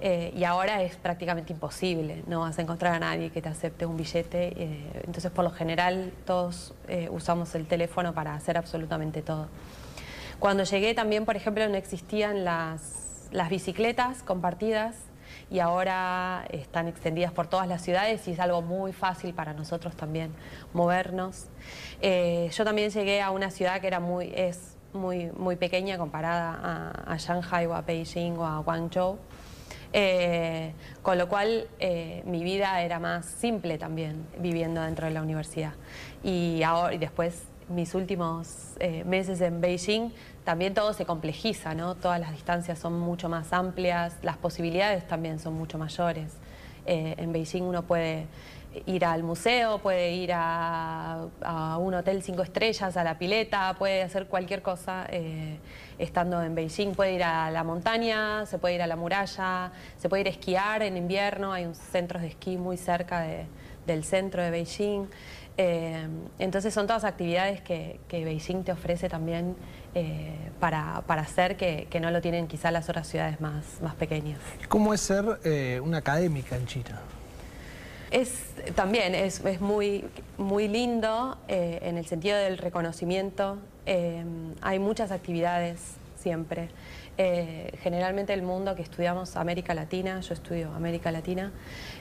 y 0.00 0.44
ahora 0.44 0.82
es 0.82 0.96
prácticamente 0.96 1.52
imposible, 1.52 2.22
no 2.26 2.40
vas 2.40 2.58
a 2.58 2.62
encontrar 2.62 2.94
a 2.94 2.98
nadie 2.98 3.30
que 3.30 3.42
te 3.42 3.48
acepte 3.48 3.84
un 3.84 3.96
billete, 3.96 4.52
entonces 5.04 5.30
por 5.30 5.44
lo 5.44 5.50
general 5.50 6.12
todos 6.24 6.74
usamos 7.10 7.54
el 7.54 7.66
teléfono 7.66 8.14
para 8.14 8.34
hacer 8.34 8.56
absolutamente 8.56 9.22
todo. 9.22 9.48
Cuando 10.38 10.62
llegué 10.62 10.94
también, 10.94 11.24
por 11.24 11.34
ejemplo, 11.34 11.68
no 11.68 11.74
existían 11.74 12.44
las, 12.44 13.04
bicicletas 13.50 14.22
compartidas 14.22 14.94
y 15.50 15.58
ahora 15.58 16.46
están 16.50 16.86
extendidas 16.86 17.32
por 17.32 17.48
todas 17.48 17.66
las 17.66 17.82
ciudades 17.82 18.26
y 18.28 18.32
es 18.32 18.40
algo 18.40 18.62
muy 18.62 18.92
fácil 18.92 19.34
para 19.34 19.52
nosotros 19.52 19.96
también 19.96 20.32
movernos. 20.72 21.46
Eh, 22.00 22.50
yo 22.52 22.64
también 22.64 22.90
llegué 22.90 23.20
a 23.20 23.32
una 23.32 23.50
ciudad 23.50 23.80
que 23.80 23.88
era 23.88 24.00
muy, 24.00 24.32
es 24.34 24.76
muy, 24.92 25.30
muy 25.32 25.56
pequeña 25.56 25.98
comparada 25.98 26.92
a, 27.04 27.16
Shanghai 27.16 27.66
o 27.66 27.74
a 27.74 27.82
Beijing 27.82 28.38
o 28.38 28.46
a 28.46 28.58
Guangzhou. 28.60 29.18
Eh, 29.92 30.72
con 31.02 31.16
lo 31.16 31.28
cual 31.28 31.66
eh, 31.78 32.22
mi 32.26 32.44
vida 32.44 32.82
era 32.82 32.98
más 32.98 33.24
simple 33.24 33.78
también 33.78 34.26
viviendo 34.38 34.82
dentro 34.82 35.06
de 35.06 35.12
la 35.12 35.22
universidad. 35.22 35.72
Y, 36.22 36.62
ahora, 36.62 36.94
y 36.94 36.98
después 36.98 37.44
mis 37.68 37.94
últimos 37.94 38.74
eh, 38.80 39.04
meses 39.04 39.40
en 39.40 39.60
Beijing, 39.60 40.10
también 40.44 40.74
todo 40.74 40.92
se 40.92 41.04
complejiza, 41.04 41.74
¿no? 41.74 41.94
Todas 41.94 42.20
las 42.20 42.32
distancias 42.32 42.78
son 42.78 42.98
mucho 42.98 43.28
más 43.28 43.52
amplias, 43.52 44.16
las 44.22 44.36
posibilidades 44.36 45.06
también 45.06 45.38
son 45.38 45.54
mucho 45.54 45.78
mayores. 45.78 46.32
Eh, 46.86 47.14
en 47.18 47.32
Beijing 47.32 47.62
uno 47.62 47.82
puede 47.82 48.26
ir 48.86 49.04
al 49.04 49.22
museo, 49.22 49.78
puede 49.78 50.12
ir 50.12 50.30
a, 50.34 51.26
un 51.78 51.94
hotel 51.94 52.22
cinco 52.22 52.42
estrellas, 52.42 52.96
a 52.96 53.04
la 53.04 53.18
pileta, 53.18 53.74
puede 53.78 54.02
hacer 54.02 54.26
cualquier 54.26 54.62
cosa 54.62 55.06
eh, 55.10 55.58
estando 55.98 56.42
en 56.42 56.54
Beijing. 56.54 56.94
Puede 56.94 57.14
ir 57.14 57.24
a 57.24 57.50
la 57.50 57.64
montaña, 57.64 58.46
se 58.46 58.58
puede 58.58 58.74
ir 58.74 58.82
a 58.82 58.86
la 58.86 58.96
muralla, 58.96 59.72
se 59.96 60.08
puede 60.08 60.22
ir 60.22 60.26
a 60.28 60.30
esquiar 60.30 60.82
en 60.82 60.96
invierno, 60.96 61.52
hay 61.52 61.64
un 61.64 61.74
centro 61.74 62.20
de 62.20 62.28
esquí 62.28 62.56
muy 62.56 62.76
cerca 62.76 63.26
del 63.86 64.04
centro 64.04 64.42
de 64.42 64.50
Beijing. 64.50 65.06
Eh, 65.60 66.06
entonces 66.38 66.72
son 66.72 66.86
todas 66.86 67.02
actividades 67.02 67.60
que, 67.62 67.98
Beijing 68.10 68.62
te 68.62 68.70
ofrece 68.70 69.08
también 69.08 69.56
eh, 69.94 70.36
para, 70.60 71.02
hacer 71.08 71.56
que, 71.56 71.88
no 72.00 72.10
lo 72.10 72.20
tienen 72.20 72.46
quizá 72.46 72.70
las 72.70 72.88
otras 72.88 73.08
ciudades 73.08 73.40
más, 73.40 73.80
más 73.82 73.94
pequeñas. 73.94 74.38
¿Cómo 74.68 74.94
es 74.94 75.00
ser 75.00 75.24
una 75.82 75.98
académica 75.98 76.56
en 76.56 76.66
China? 76.66 77.00
Es, 78.10 78.54
también 78.74 79.14
es, 79.14 79.42
muy, 79.60 80.04
muy 80.38 80.68
lindo 80.68 81.36
en 81.48 81.98
el 81.98 82.06
sentido 82.06 82.36
del 82.38 82.58
reconocimiento. 82.58 83.58
hay 84.62 84.78
muchas 84.78 85.10
actividades 85.10 85.96
siempre. 86.16 86.68
generalmente 87.82 88.32
el 88.32 88.42
mundo 88.42 88.74
que 88.74 88.82
estudiamos 88.82 89.36
América 89.36 89.74
Latina, 89.74 90.20
yo 90.20 90.34
estudio 90.34 90.72
América 90.74 91.12
Latina 91.12 91.52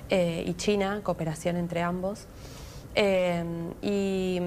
y 0.10 0.54
China, 0.54 1.02
cooperación 1.04 1.58
entre 1.58 1.82
ambos. 1.82 2.28
Em, 3.00 3.74
y, 3.84 4.42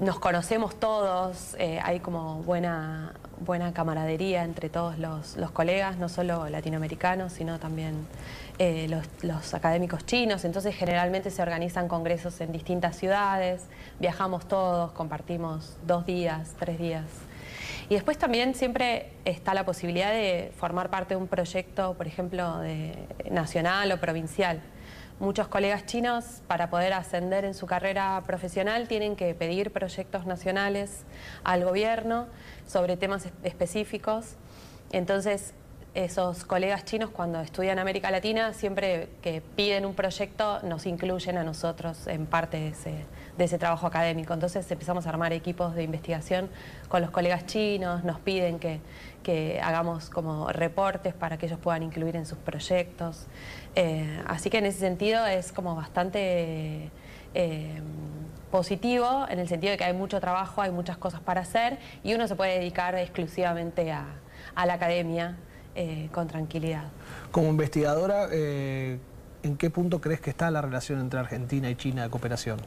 nos 0.00 0.18
conocemos 0.18 0.74
todos, 0.78 1.54
eh, 1.58 1.80
hay 1.82 2.00
como 2.00 2.42
buena, 2.42 3.14
buena 3.40 3.72
camaradería 3.72 4.44
entre 4.44 4.68
todos 4.68 4.98
los, 4.98 5.36
colegas, 5.52 5.96
no 5.96 6.10
solo 6.10 6.48
latinoamericanos, 6.50 7.32
sino 7.32 7.58
también 7.58 8.06
eh, 8.64 8.86
los, 9.22 9.54
académicos 9.54 10.06
chinos. 10.06 10.44
Entonces 10.44 10.76
generalmente 10.76 11.32
se 11.32 11.42
organizan 11.42 11.88
congresos 11.88 12.40
en 12.40 12.52
distintas 12.52 12.94
ciudades, 12.94 13.64
viajamos 13.98 14.46
todos, 14.46 14.92
compartimos 14.92 15.76
dos 15.84 16.06
días, 16.06 16.54
tres 16.60 16.78
días. 16.78 17.06
Y 17.88 17.94
después 17.94 18.18
también 18.18 18.54
siempre 18.54 19.14
está 19.24 19.52
la 19.52 19.64
posibilidad 19.64 20.12
de 20.12 20.52
formar 20.56 20.90
parte 20.90 21.14
de 21.14 21.20
un 21.20 21.26
proyecto, 21.26 21.94
por 21.94 22.06
ejemplo, 22.06 22.60
de, 22.60 22.94
nacional 23.32 23.90
o 23.90 23.98
provincial. 23.98 24.60
muchos 25.18 25.48
colegas 25.48 25.84
chinos 25.84 26.42
para 26.46 26.70
poder 26.70 26.92
ascender 26.92 27.44
en 27.44 27.54
su 27.54 27.66
carrera 27.66 28.22
profesional 28.28 28.86
tienen 28.86 29.16
que 29.16 29.34
pedir 29.34 29.72
proyectos 29.72 30.24
nacionales 30.24 31.02
al 31.42 31.64
gobierno 31.64 32.28
sobre 32.68 32.96
temas 32.96 33.26
específicos. 33.42 34.36
Entonces, 34.92 35.52
esos 35.94 36.46
colegas 36.46 36.86
chinos 36.86 37.10
cuando 37.10 37.40
estudian 37.40 37.78
América 37.78 38.10
Latina, 38.10 38.54
siempre 38.54 39.10
que 39.20 39.42
piden 39.42 39.84
un 39.84 39.94
proyecto, 39.94 40.60
nos 40.62 40.86
incluyen 40.86 41.36
a 41.36 41.44
nosotros 41.44 42.06
en 42.06 42.24
parte 42.24 42.72
de 43.36 43.44
ese, 43.44 43.58
trabajo 43.58 43.86
académico. 43.86 44.32
Entonces 44.32 44.70
empezamos 44.70 45.06
a 45.06 45.10
armar 45.10 45.34
equipos 45.34 45.74
de 45.74 45.82
investigación 45.82 46.48
con 46.88 47.02
los 47.02 47.10
colegas 47.10 47.44
chinos, 47.44 48.04
nos 48.04 48.18
piden 48.20 48.58
que, 48.58 48.80
hagamos 49.62 50.08
como 50.08 50.48
reportes 50.48 51.14
para 51.14 51.36
que 51.36 51.46
ellos 51.46 51.58
puedan 51.58 51.82
incluir 51.82 52.16
en 52.16 52.24
sus 52.24 52.38
proyectos. 52.38 53.26
Eh, 53.74 54.22
así 54.26 54.48
que 54.48 54.58
en 54.58 54.66
ese 54.66 54.78
sentido 54.78 55.26
es 55.26 55.52
como 55.52 55.74
bastante... 55.76 56.90
Eh, 57.34 57.80
positivo 58.50 59.24
en 59.30 59.38
el 59.38 59.48
sentido 59.48 59.70
de 59.70 59.78
que 59.78 59.84
hay 59.84 59.94
mucho 59.94 60.20
trabajo, 60.20 60.60
hay 60.60 60.70
muchas 60.70 60.98
cosas 60.98 61.22
para 61.22 61.40
hacer 61.40 61.78
y 62.04 62.12
uno 62.12 62.28
se 62.28 62.36
puede 62.36 62.58
dedicar 62.58 62.94
exclusivamente 62.96 63.90
a 63.90 64.66
la 64.66 64.74
academia 64.74 65.38
eh, 65.74 66.10
con 66.12 66.28
tranquilidad. 66.28 66.84
Como 67.30 67.48
investigadora, 67.48 68.28
eh, 68.30 68.98
¿en 69.42 69.56
qué 69.56 69.70
punto 69.70 70.02
crees 70.02 70.20
que 70.20 70.28
está 70.28 70.50
la 70.50 70.60
relación 70.60 71.00
entre 71.00 71.18
Argentina 71.18 71.70
y 71.70 71.76
China 71.76 72.02
de 72.02 72.10
cooperación? 72.10 72.58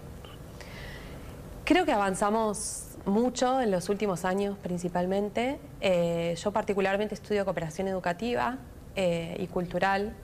Creo 1.66 1.86
que 1.86 1.92
avanzamos 1.92 2.98
mucho 3.06 3.62
en 3.62 3.70
los 3.70 3.90
últimos 3.90 4.26
años 4.26 4.58
principalmente. 4.58 5.60
Eh, 5.82 6.34
yo 6.36 6.52
particularmente 6.52 7.14
estudio 7.14 7.46
cooperación 7.46 7.88
educativa 7.88 8.58
y 8.96 9.46
cultural 9.48 10.16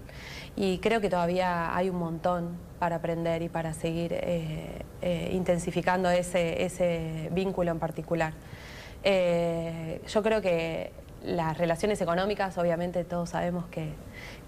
y 0.55 0.77
creo 0.77 1.01
que 1.01 1.09
todavía 1.09 1.75
hay 1.75 1.89
un 1.89 1.97
montón 1.97 2.57
para 2.79 2.95
aprender 2.95 3.41
y 3.41 3.49
para 3.49 3.73
seguir 3.73 4.15
intensificando 5.29 6.09
ese, 6.09 6.63
ese, 6.63 7.27
vínculo 7.33 7.71
en 7.71 7.79
particular. 7.79 8.33
yo 9.03 10.23
creo 10.23 10.41
que 10.41 10.93
las 11.23 11.57
relaciones 11.57 12.01
económicas, 12.01 12.57
obviamente 12.57 13.03
todos 13.03 13.29
sabemos 13.29 13.65
que, 13.67 13.93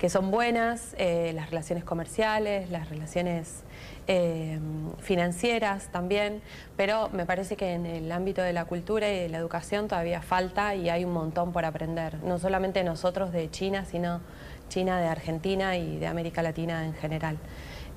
son 0.10 0.32
buenas, 0.32 0.96
eh, 0.98 1.32
las 1.34 1.50
relaciones 1.50 1.86
comerciales, 1.86 2.70
las 2.70 2.90
relaciones 2.90 3.64
eh, 4.08 4.60
financieras 5.00 5.88
también, 5.92 6.42
pero 6.76 7.10
me 7.10 7.26
parece 7.26 7.56
que 7.56 7.74
en 7.74 7.86
el 7.86 8.12
ámbito 8.12 8.42
de 8.42 8.52
la 8.52 8.66
cultura 8.66 9.10
y 9.10 9.18
de 9.18 9.30
la 9.30 9.38
educación 9.38 9.88
todavía 9.88 10.22
falta 10.22 10.76
y 10.76 10.90
hay 10.90 11.06
un 11.06 11.14
montón 11.14 11.54
por 11.54 11.64
aprender, 11.64 12.22
no 12.24 12.38
solamente 12.38 12.84
nosotros 12.84 13.32
de 13.32 13.50
China, 13.50 13.86
sino 13.86 14.20
China 14.68 15.00
de 15.00 15.08
Argentina 15.08 15.78
y 15.78 16.00
de 16.00 16.08
América 16.08 16.42
Latina 16.42 16.86
en 16.86 16.94
general. 16.94 17.38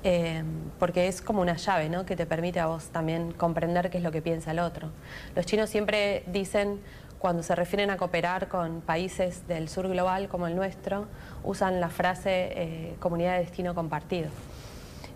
Eh, 0.03 0.43
porque 0.79 1.07
es 1.07 1.21
como 1.21 1.41
una 1.41 1.55
llave 1.57 1.89
¿no? 1.89 2.05
que 2.05 2.15
te 2.15 2.25
permite 2.25 2.59
a 2.59 2.67
vos 2.67 2.89
también 2.89 3.33
comprender 3.33 3.89
qué 3.89 3.97
es 3.97 4.03
lo 4.03 4.11
que 4.11 4.21
piensa 4.21 4.51
el 4.51 4.59
otro. 4.59 4.91
Los 5.35 5.45
chinos 5.45 5.69
siempre 5.69 6.23
dicen 6.27 6.79
cuando 7.19 7.43
se 7.43 7.55
refieren 7.55 7.89
a 7.89 7.97
cooperar 7.97 8.47
con 8.47 8.81
países 8.81 9.47
del 9.47 9.69
sur 9.69 9.87
global 9.87 10.27
como 10.27 10.47
el 10.47 10.55
nuestro, 10.55 11.07
usan 11.43 11.79
la 11.79 11.89
frase 11.89 12.49
eh, 12.51 12.95
comunidad 12.99 13.33
de 13.33 13.39
destino 13.39 13.73
compartido 13.73 14.29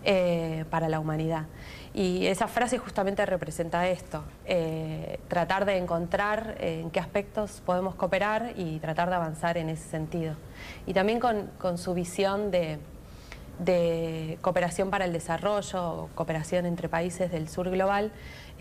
eh, 0.04 0.64
para 0.70 0.88
la 0.88 0.98
humanidad. 0.98 1.46
Y 1.94 2.26
esa 2.26 2.48
frase 2.48 2.78
justamente 2.78 3.24
representa 3.26 3.86
esto, 3.86 4.24
eh, 4.46 5.20
tratar 5.28 5.64
de 5.64 5.76
encontrar 5.76 6.56
en 6.58 6.90
qué 6.90 6.98
aspectos 6.98 7.62
podemos 7.64 7.94
cooperar 7.94 8.54
y 8.56 8.78
tratar 8.78 9.10
de 9.10 9.16
avanzar 9.16 9.58
en 9.58 9.68
ese 9.68 9.88
sentido. 9.88 10.34
Y 10.86 10.94
también 10.94 11.20
con 11.20 11.78
su 11.78 11.92
visión 11.92 12.50
de 12.50 12.78
de 13.58 14.38
cooperación 14.40 14.90
para 14.90 15.04
el 15.04 15.12
desarrollo, 15.12 16.08
cooperación 16.14 16.66
entre 16.66 16.88
países 16.88 17.30
del 17.30 17.48
sur 17.48 17.70
global, 17.70 18.12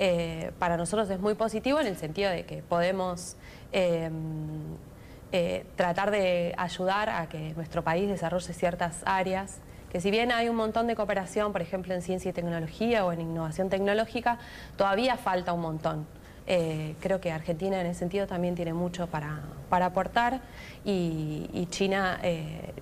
eh, 0.04 0.52
para 0.58 0.78
nosotros 0.78 1.08
es 1.12 1.20
muy 1.20 1.36
positivo 1.36 1.80
en 1.80 1.86
el 1.86 1.96
sentido 1.96 2.32
de 2.32 2.44
que 2.44 2.64
podemos 2.64 3.36
em, 3.72 4.12
eh, 5.32 5.64
tratar 5.76 6.10
de 6.10 6.56
ayudar 6.58 7.12
a 7.12 7.30
que 7.30 7.54
nuestro 7.54 7.84
país 7.84 8.10
desarrolle 8.10 8.52
ciertas 8.52 9.04
áreas 9.06 9.60
que 9.92 10.02
si 10.02 10.10
bien 10.10 10.32
hay 10.32 10.50
un 10.50 10.56
montón 10.56 10.88
de 10.88 10.96
cooperación, 10.96 11.52
por 11.52 11.62
ejemplo, 11.62 11.94
en 11.94 12.02
ciencia 12.02 12.30
y 12.30 12.34
tecnología 12.34 13.06
o 13.06 13.12
en 13.12 13.22
innovación 13.22 13.70
tecnológica, 13.70 14.40
todavía 14.76 15.18
falta 15.18 15.54
un 15.54 15.62
montón. 15.62 16.08
Eh, 16.48 16.96
creo 17.00 17.22
que 17.22 17.32
Argentina 17.32 17.80
en 17.80 17.86
ese 17.86 18.00
sentido 18.00 18.26
también 18.26 18.56
tiene 18.56 18.74
mucho 18.74 19.06
para, 19.06 19.44
aportar 19.70 20.42
y, 20.84 21.68
China 21.70 22.20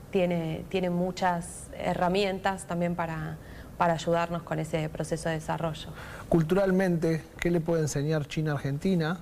tiene, 0.09 0.63
tiene 0.69 0.89
muchas 0.89 1.69
herramientas 1.77 2.65
también 2.65 2.95
para, 2.95 3.37
para 3.79 3.93
ayudarnos 3.93 4.43
con 4.43 4.59
ese 4.59 4.87
proceso 4.89 5.29
de 5.29 5.35
desarrollo. 5.35 5.89
Culturalmente, 6.29 7.23
¿qué 7.39 7.49
le 7.49 7.59
puede 7.61 7.81
enseñar 7.81 8.27
China 8.27 8.51
a 8.51 8.55
Argentina 8.55 9.17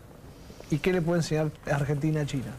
y 0.70 0.80
qué 0.80 0.92
le 0.92 1.02
puede 1.02 1.20
enseñar 1.20 1.52
Argentina 1.72 2.22
a 2.22 2.26
China? 2.26 2.52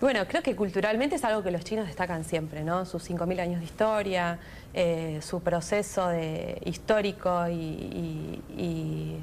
Bueno, 0.00 0.26
creo 0.26 0.42
que 0.42 0.56
culturalmente 0.56 1.16
es 1.16 1.24
algo 1.24 1.42
que 1.42 1.50
los 1.50 1.64
chinos 1.64 1.86
destacan 1.86 2.24
siempre, 2.24 2.64
¿no? 2.64 2.86
Sus 2.86 3.10
5.000 3.10 3.40
años 3.40 3.58
de 3.60 3.64
historia, 3.66 4.38
eh, 4.72 5.20
su 5.22 5.42
proceso 5.42 6.08
de, 6.08 6.62
histórico 6.64 7.46
y 7.48 9.20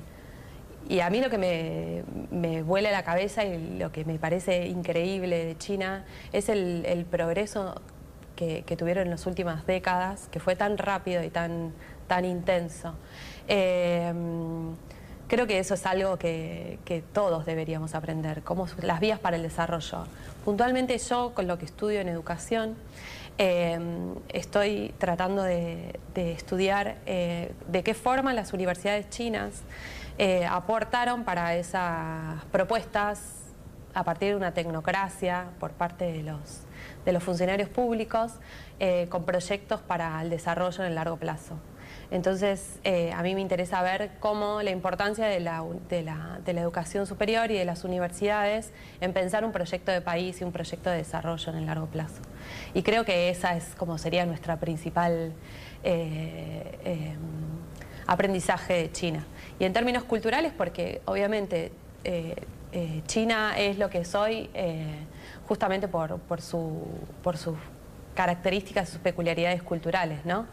y 0.89 0.99
a 0.99 1.09
mí 1.09 1.21
lo 1.21 1.29
que 1.29 1.37
me, 1.37 2.03
me 2.31 2.61
vuela 2.61 2.91
la 2.91 3.03
cabeza 3.03 3.45
y 3.45 3.77
lo 3.77 3.91
que 3.91 4.03
me 4.05 4.19
parece 4.19 4.67
increíble 4.67 5.45
de 5.45 5.57
China 5.57 6.05
es 6.33 6.49
el, 6.49 7.05
progreso 7.09 7.81
que, 8.35 8.63
tuvieron 8.77 9.05
en 9.05 9.11
las 9.11 9.25
últimas 9.25 9.65
décadas, 9.65 10.27
que 10.31 10.39
fue 10.39 10.55
tan 10.55 10.77
rápido 10.77 11.23
y 11.23 11.29
tan, 11.29 11.73
tan 12.07 12.25
intenso. 12.25 12.95
Em, 13.47 14.75
creo 15.27 15.47
que 15.47 15.59
eso 15.59 15.73
es 15.73 15.85
algo 15.85 16.17
que, 16.17 17.03
todos 17.13 17.45
deberíamos 17.45 17.95
aprender, 17.95 18.43
como 18.43 18.67
las 18.81 18.99
vías 18.99 19.19
para 19.19 19.35
el 19.35 19.43
desarrollo. 19.43 20.05
Puntualmente 20.45 20.97
yo, 20.97 21.33
con 21.33 21.47
lo 21.47 21.57
que 21.57 21.65
estudio 21.65 22.01
en 22.01 22.09
educación, 22.09 22.75
em, 23.37 24.15
estoy 24.29 24.93
tratando 24.97 25.43
de, 25.43 25.99
estudiar 26.15 26.97
eh, 27.05 27.51
de 27.67 27.83
qué 27.83 27.93
forma 27.93 28.33
las 28.33 28.53
universidades 28.53 29.09
chinas 29.09 29.63
eh, 30.19 30.45
aportaron 30.45 31.23
para 31.23 31.55
esas 31.55 32.43
propuestas 32.51 33.43
a 33.95 34.03
partir 34.03 34.29
de 34.29 34.35
una 34.35 34.53
tecnocracia 34.53 35.47
por 35.59 35.71
parte 35.71 36.05
de 36.11 36.23
los, 36.23 36.61
de 37.05 37.11
los 37.11 37.23
funcionarios 37.23 37.69
públicos 37.69 38.33
eh, 38.79 39.07
con 39.09 39.25
proyectos 39.25 39.81
para 39.81 40.21
el 40.21 40.29
desarrollo 40.29 40.83
en 40.83 40.89
el 40.89 40.95
largo 40.95 41.17
plazo. 41.17 41.55
Entonces, 42.11 42.79
eh, 42.83 43.11
a 43.13 43.23
mí 43.23 43.33
me 43.33 43.41
interesa 43.41 43.81
ver 43.81 44.11
cómo 44.19 44.61
la 44.61 44.69
importancia 44.69 45.25
de 45.25 45.39
la, 45.39 45.63
de, 45.89 46.03
la, 46.03 46.39
de 46.45 46.53
la, 46.53 46.61
educación 46.61 47.07
superior 47.07 47.49
y 47.49 47.57
de 47.57 47.65
las 47.65 47.83
universidades 47.83 48.71
en 49.01 49.13
pensar 49.13 49.43
un 49.45 49.51
proyecto 49.51 49.91
de 49.91 50.01
país 50.01 50.39
y 50.41 50.43
un 50.43 50.51
proyecto 50.51 50.89
de 50.89 50.97
desarrollo 50.97 51.51
en 51.51 51.57
el 51.57 51.65
largo 51.65 51.87
plazo. 51.87 52.21
Y 52.73 52.83
creo 52.83 53.03
que 53.05 53.29
esa 53.29 53.55
es 53.55 53.73
como 53.75 53.97
sería 53.97 54.25
nuestra 54.25 54.57
principal 54.57 55.33
aprendizaje 58.07 58.73
de 58.73 58.91
China. 58.91 59.25
Y 59.59 59.65
en 59.65 59.73
términos 59.73 60.03
culturales, 60.03 60.53
porque 60.55 61.01
obviamente 61.05 61.71
eh, 62.03 62.35
eh, 62.71 63.01
China 63.05 63.53
es 63.57 63.77
lo 63.77 63.89
que 63.89 64.03
soy 64.03 64.49
eh, 64.53 64.97
justamente 65.47 65.87
por, 65.87 66.19
su, 66.41 66.87
por 67.21 67.37
sus 67.37 67.55
características, 68.15 68.89
sus 68.89 68.99
peculiaridades 68.99 69.63
culturales, 69.63 70.25
¿no? 70.25 70.45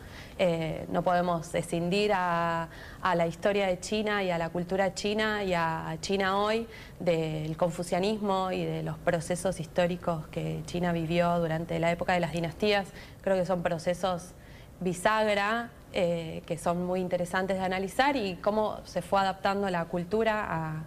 no 0.88 1.03
podemos 1.03 1.55
escindir 1.55 2.12
a, 2.14 2.70
a, 3.03 3.14
la 3.14 3.26
historia 3.26 3.66
de 3.66 3.79
China 3.79 4.22
y 4.24 4.31
a 4.31 4.38
la 4.38 4.48
cultura 4.48 4.94
china 4.94 5.44
y 5.44 5.53
a 5.53 5.98
China 6.00 6.38
hoy 6.38 6.66
del 6.98 7.59
confucianismo 7.59 8.50
y 8.50 8.64
de 8.64 8.83
los 8.83 8.96
procesos 8.96 9.61
históricos 9.61 10.26
que 10.29 10.62
China 10.64 10.92
vivió 10.92 11.38
durante 11.38 11.79
la 11.79 11.92
época 11.92 12.14
de 12.14 12.20
las 12.20 12.33
dinastías. 12.33 12.88
Creo 13.20 13.37
que 13.37 13.44
son 13.44 13.62
procesos 13.62 14.33
bisagra 14.81 15.68
eh, 15.92 16.42
que 16.46 16.57
son 16.57 16.87
muy 16.87 17.00
interesantes 17.00 17.59
de 17.59 17.64
analizar 17.64 18.16
y 18.16 18.37
cómo 18.37 18.79
se 18.85 19.03
fue 19.03 19.20
adaptando 19.20 19.68
la 19.70 19.87
cultura 19.87 20.85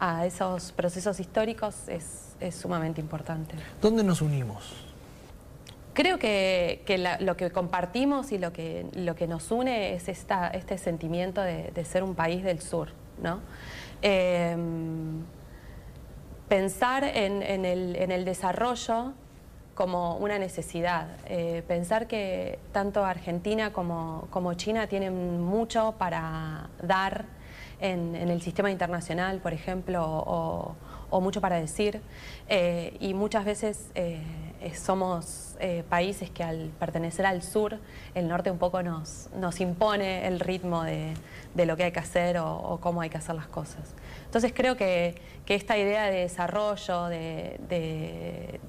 a, 0.00 0.26
esos 0.26 0.70
procesos 0.72 1.18
históricos 1.18 1.88
es, 1.88 2.23
sumamente 2.52 3.00
importante. 3.00 3.54
¿Dónde 3.80 4.02
nos 4.02 4.22
unimos? 4.22 4.74
Creo 5.92 6.18
que, 6.18 6.82
lo 7.20 7.36
que 7.36 7.50
compartimos 7.50 8.32
y 8.32 8.38
lo 8.38 8.52
que, 8.52 8.86
lo 8.94 9.14
que 9.14 9.26
nos 9.26 9.50
une 9.50 9.94
es 9.94 10.08
esta, 10.08 10.48
este 10.48 10.76
sentimiento 10.76 11.40
de, 11.40 11.84
ser 11.84 12.02
un 12.02 12.14
país 12.14 12.42
del 12.42 12.60
sur. 12.60 12.88
¿no? 13.22 13.40
Em, 14.02 15.22
pensar 16.48 17.04
en, 17.04 17.42
el, 17.64 17.96
en 17.96 18.10
el 18.10 18.24
desarrollo 18.24 19.12
como 19.74 20.16
una 20.16 20.38
necesidad. 20.38 21.08
Eh, 21.26 21.62
pensar 21.66 22.06
que 22.06 22.58
tanto 22.72 23.04
Argentina 23.04 23.72
como, 23.72 24.54
China 24.56 24.86
tienen 24.86 25.40
mucho 25.40 25.94
para 25.98 26.70
dar 26.82 27.26
en, 27.80 28.14
el 28.14 28.40
sistema 28.40 28.70
internacional, 28.70 29.40
por 29.40 29.52
ejemplo, 29.52 30.04
o, 30.04 30.76
mucho 31.20 31.40
para 31.40 31.56
decir, 31.56 32.00
eh, 32.48 32.96
y 33.00 33.14
muchas 33.14 33.44
veces 33.44 33.90
eh, 33.94 34.20
somos 34.74 35.56
países 35.88 36.30
que 36.30 36.42
al 36.42 36.70
pertenecer 36.78 37.24
al 37.24 37.42
sur, 37.42 37.78
el 38.14 38.28
norte 38.28 38.50
un 38.50 38.58
poco 38.58 38.82
nos, 38.82 39.30
nos 39.36 39.60
impone 39.60 40.26
el 40.26 40.40
ritmo 40.40 40.82
de, 40.82 41.14
lo 41.54 41.76
que 41.76 41.84
hay 41.84 41.92
que 41.92 42.00
hacer 42.00 42.38
o, 42.38 42.78
cómo 42.82 43.00
hay 43.00 43.08
que 43.08 43.16
hacer 43.16 43.34
las 43.34 43.46
cosas. 43.46 43.94
Entonces 44.26 44.52
creo 44.54 44.76
que, 44.76 45.14
esta 45.46 45.78
idea 45.78 46.04
de 46.04 46.20
desarrollo, 46.20 47.06
de, 47.06 48.60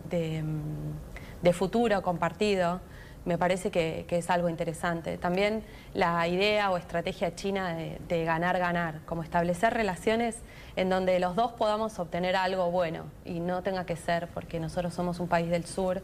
de 1.41 1.53
futuro 1.53 2.01
compartido, 2.01 2.81
me 3.25 3.37
parece 3.37 3.71
que, 3.71 4.05
es 4.07 4.29
algo 4.29 4.49
interesante. 4.49 5.17
También 5.17 5.63
la 5.93 6.27
idea 6.27 6.71
o 6.71 6.77
estrategia 6.77 7.35
china 7.35 7.75
de, 7.75 8.23
ganar, 8.23 8.57
ganar, 8.59 9.01
como 9.05 9.23
establecer 9.23 9.73
relaciones 9.73 10.37
en 10.75 10.89
donde 10.89 11.19
los 11.19 11.35
dos 11.35 11.53
podamos 11.53 11.97
obtener 11.99 12.35
algo 12.35 12.69
bueno 12.71 13.03
y 13.23 13.39
no 13.39 13.63
tenga 13.63 13.85
que 13.85 13.95
ser, 13.95 14.27
porque 14.33 14.59
nosotros 14.59 14.93
somos 14.93 15.19
un 15.19 15.27
país 15.27 15.49
del 15.49 15.65
sur, 15.65 16.01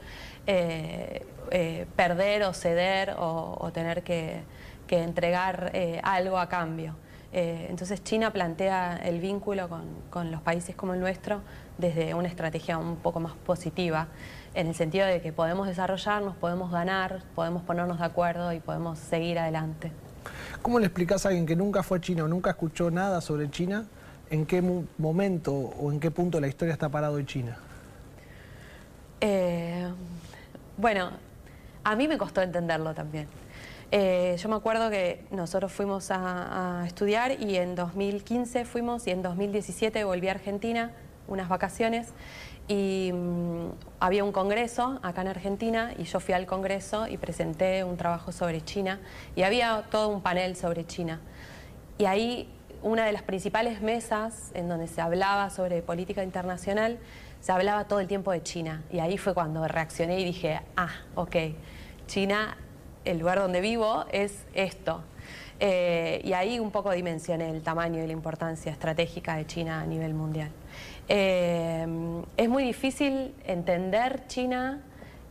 eh, 0.47 1.25
eh, 1.51 1.85
perder 1.95 2.43
o 2.43 2.53
ceder 2.53 3.15
o, 3.17 3.69
tener 3.73 4.03
que, 4.03 4.43
entregar 4.89 5.71
eh, 5.73 6.01
algo 6.03 6.37
a 6.37 6.49
cambio. 6.49 6.97
entonces 7.31 8.03
China 8.03 8.33
plantea 8.33 8.97
el 8.97 9.21
vínculo 9.21 9.69
con, 10.09 10.31
los 10.31 10.41
países 10.41 10.75
como 10.75 10.93
el 10.93 10.99
nuestro 10.99 11.39
desde 11.77 12.13
una 12.13 12.27
estrategia 12.27 12.77
un 12.77 12.97
poco 12.97 13.21
más 13.21 13.33
positiva 13.45 14.07
en 14.53 14.67
el 14.67 14.75
sentido 14.75 15.07
de 15.07 15.21
que 15.21 15.31
podemos 15.31 15.65
desarrollarnos, 15.65 16.35
podemos 16.35 16.71
ganar, 16.71 17.23
podemos 17.35 17.63
ponernos 17.63 17.99
de 17.99 18.05
acuerdo 18.05 18.51
y 18.51 18.59
podemos 18.59 18.99
seguir 18.99 19.39
adelante. 19.39 19.93
¿Cómo 20.61 20.77
le 20.77 20.87
explicás 20.87 21.25
a 21.25 21.29
alguien 21.29 21.45
que 21.45 21.55
nunca 21.55 21.83
fue 21.83 21.99
a 21.99 22.01
China 22.01 22.25
o 22.25 22.27
nunca 22.27 22.49
escuchó 22.49 22.91
nada 22.91 23.21
sobre 23.21 23.49
China, 23.49 23.85
en 24.31 24.45
qué 24.45 24.63
momento 24.97 25.53
o 25.53 25.91
en 25.91 25.99
qué 25.99 26.09
punto 26.09 26.39
la 26.39 26.47
historia 26.47 26.73
está 26.73 26.89
parado 26.89 27.19
en 27.19 27.25
China? 27.25 27.57
Eh, 29.19 29.87
bueno, 30.77 31.11
a 31.83 31.95
mí 31.95 32.07
me 32.07 32.17
costó 32.17 32.41
entenderlo 32.41 32.95
también. 32.95 33.27
Eh, 33.91 34.37
yo 34.39 34.47
me 34.47 34.55
acuerdo 34.55 34.89
que 34.89 35.25
nosotros 35.31 35.71
fuimos 35.71 36.11
a, 36.11 36.81
a, 36.81 36.87
estudiar 36.87 37.41
y 37.41 37.57
en 37.57 37.75
2015 37.75 38.63
fuimos 38.63 39.05
y 39.05 39.11
en 39.11 39.21
2017 39.21 40.05
volví 40.05 40.29
a 40.29 40.31
Argentina 40.31 40.91
unas 41.27 41.49
vacaciones 41.49 42.07
y 42.69 43.11
mm, 43.13 43.71
había 43.99 44.23
un 44.23 44.31
congreso 44.31 44.99
acá 45.03 45.21
en 45.21 45.27
Argentina 45.27 45.93
y 45.97 46.03
yo 46.03 46.21
fui 46.21 46.33
al 46.33 46.45
congreso 46.45 47.05
y 47.07 47.17
presenté 47.17 47.83
un 47.83 47.97
trabajo 47.97 48.31
sobre 48.31 48.61
China 48.61 49.01
y 49.35 49.43
había 49.43 49.83
todo 49.91 50.07
un 50.07 50.21
panel 50.21 50.55
sobre 50.55 50.87
China. 50.87 51.19
Y 51.97 52.05
ahí 52.05 52.49
una 52.83 53.05
de 53.05 53.11
las 53.11 53.23
principales 53.23 53.81
mesas 53.81 54.51
en 54.53 54.67
donde 54.67 54.87
se 54.87 55.01
hablaba 55.01 55.49
sobre 55.49 55.81
política 55.81 56.23
internacional, 56.23 56.99
se 57.39 57.51
hablaba 57.51 57.85
todo 57.85 57.99
el 57.99 58.07
tiempo 58.07 58.31
de 58.31 58.41
China. 58.43 58.83
Y 58.91 58.99
ahí 58.99 59.17
fue 59.17 59.33
cuando 59.33 59.67
reaccioné 59.67 60.19
y 60.19 60.23
dije, 60.23 60.61
ah, 60.75 60.91
ok, 61.15 61.35
China, 62.07 62.57
el 63.05 63.19
lugar 63.19 63.39
donde 63.39 63.61
vivo 63.61 64.05
es 64.11 64.45
esto. 64.53 65.03
Eh, 65.59 66.21
y 66.23 66.33
ahí 66.33 66.59
un 66.59 66.71
poco 66.71 66.91
dimensioné 66.91 67.49
el 67.51 67.61
tamaño 67.61 68.03
y 68.03 68.07
la 68.07 68.13
importancia 68.13 68.71
estratégica 68.71 69.35
de 69.35 69.45
China 69.45 69.81
a 69.81 69.85
nivel 69.85 70.13
mundial. 70.13 70.49
Eh, 71.07 71.85
es 72.37 72.49
muy 72.49 72.63
difícil 72.63 73.35
entender 73.45 74.25
China 74.27 74.81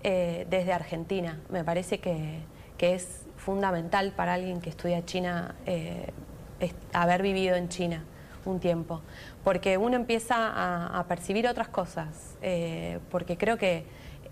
eh, 0.05 0.47
desde 0.49 0.73
Argentina. 0.73 1.41
Me 1.49 1.65
parece 1.65 1.99
que, 1.99 2.49
es 2.79 3.27
fundamental 3.37 4.13
para 4.13 4.35
alguien 4.35 4.61
que 4.63 4.71
estudia 4.71 5.05
China 5.05 5.55
haber 6.92 7.23
vivido 7.23 7.57
en 7.57 7.68
China 7.68 8.05
un 8.44 8.61
tiempo, 8.61 9.03
porque 9.44 9.77
uno 9.79 9.96
empieza 9.96 10.99
a, 10.99 11.05
percibir 11.05 11.46
otras 11.46 11.68
cosas, 11.68 12.37
porque 13.11 13.37
creo 13.37 13.59
que 13.59 13.85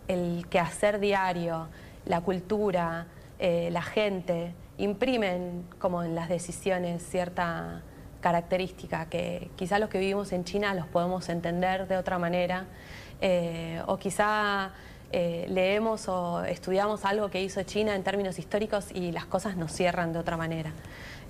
el 0.08 0.46
quehacer 0.48 0.98
diario, 0.98 1.68
la 2.06 2.22
cultura, 2.22 3.06
la 3.38 3.82
gente, 3.82 4.54
imprimen 4.78 5.64
como 5.78 6.02
en 6.02 6.14
las 6.14 6.28
decisiones 6.28 7.02
cierta 7.02 7.82
característica 8.20 9.06
que 9.06 9.50
quizá 9.56 9.78
los 9.78 9.88
que 9.90 9.98
vivimos 9.98 10.32
en 10.32 10.44
China 10.44 10.74
los 10.74 10.86
podemos 10.86 11.28
entender 11.28 11.86
de 11.86 11.96
otra 11.96 12.18
manera 12.18 12.66
eh, 13.20 13.82
o 13.86 13.96
quizá 13.98 14.70
eh, 15.12 15.46
leemos 15.48 16.08
o 16.08 16.44
estudiamos 16.44 17.04
algo 17.04 17.30
que 17.30 17.42
hizo 17.42 17.62
China 17.62 17.94
en 17.94 18.02
términos 18.02 18.38
históricos 18.38 18.86
y 18.92 19.12
las 19.12 19.26
cosas 19.26 19.56
nos 19.56 19.72
cierran 19.72 20.12
de 20.12 20.18
otra 20.18 20.36
manera. 20.36 20.72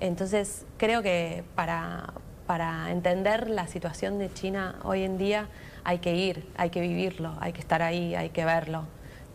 Entonces 0.01 0.65
creo 0.77 1.03
que 1.03 1.45
para, 1.55 2.13
para 2.47 2.91
entender 2.91 3.51
la 3.51 3.67
situación 3.67 4.19
de 4.19 4.33
China 4.33 4.77
hoy 4.85 5.03
en 5.03 5.19
día 5.19 5.49
hay 5.85 5.99
que 5.99 6.15
ir, 6.15 6.49
hay 6.57 6.71
que 6.71 6.81
vivirlo, 6.81 7.35
hay 7.41 7.53
que 7.53 7.61
estar 7.61 7.83
ahí, 7.83 8.15
hay 8.15 8.31
que 8.31 8.45
verlo 8.45 8.85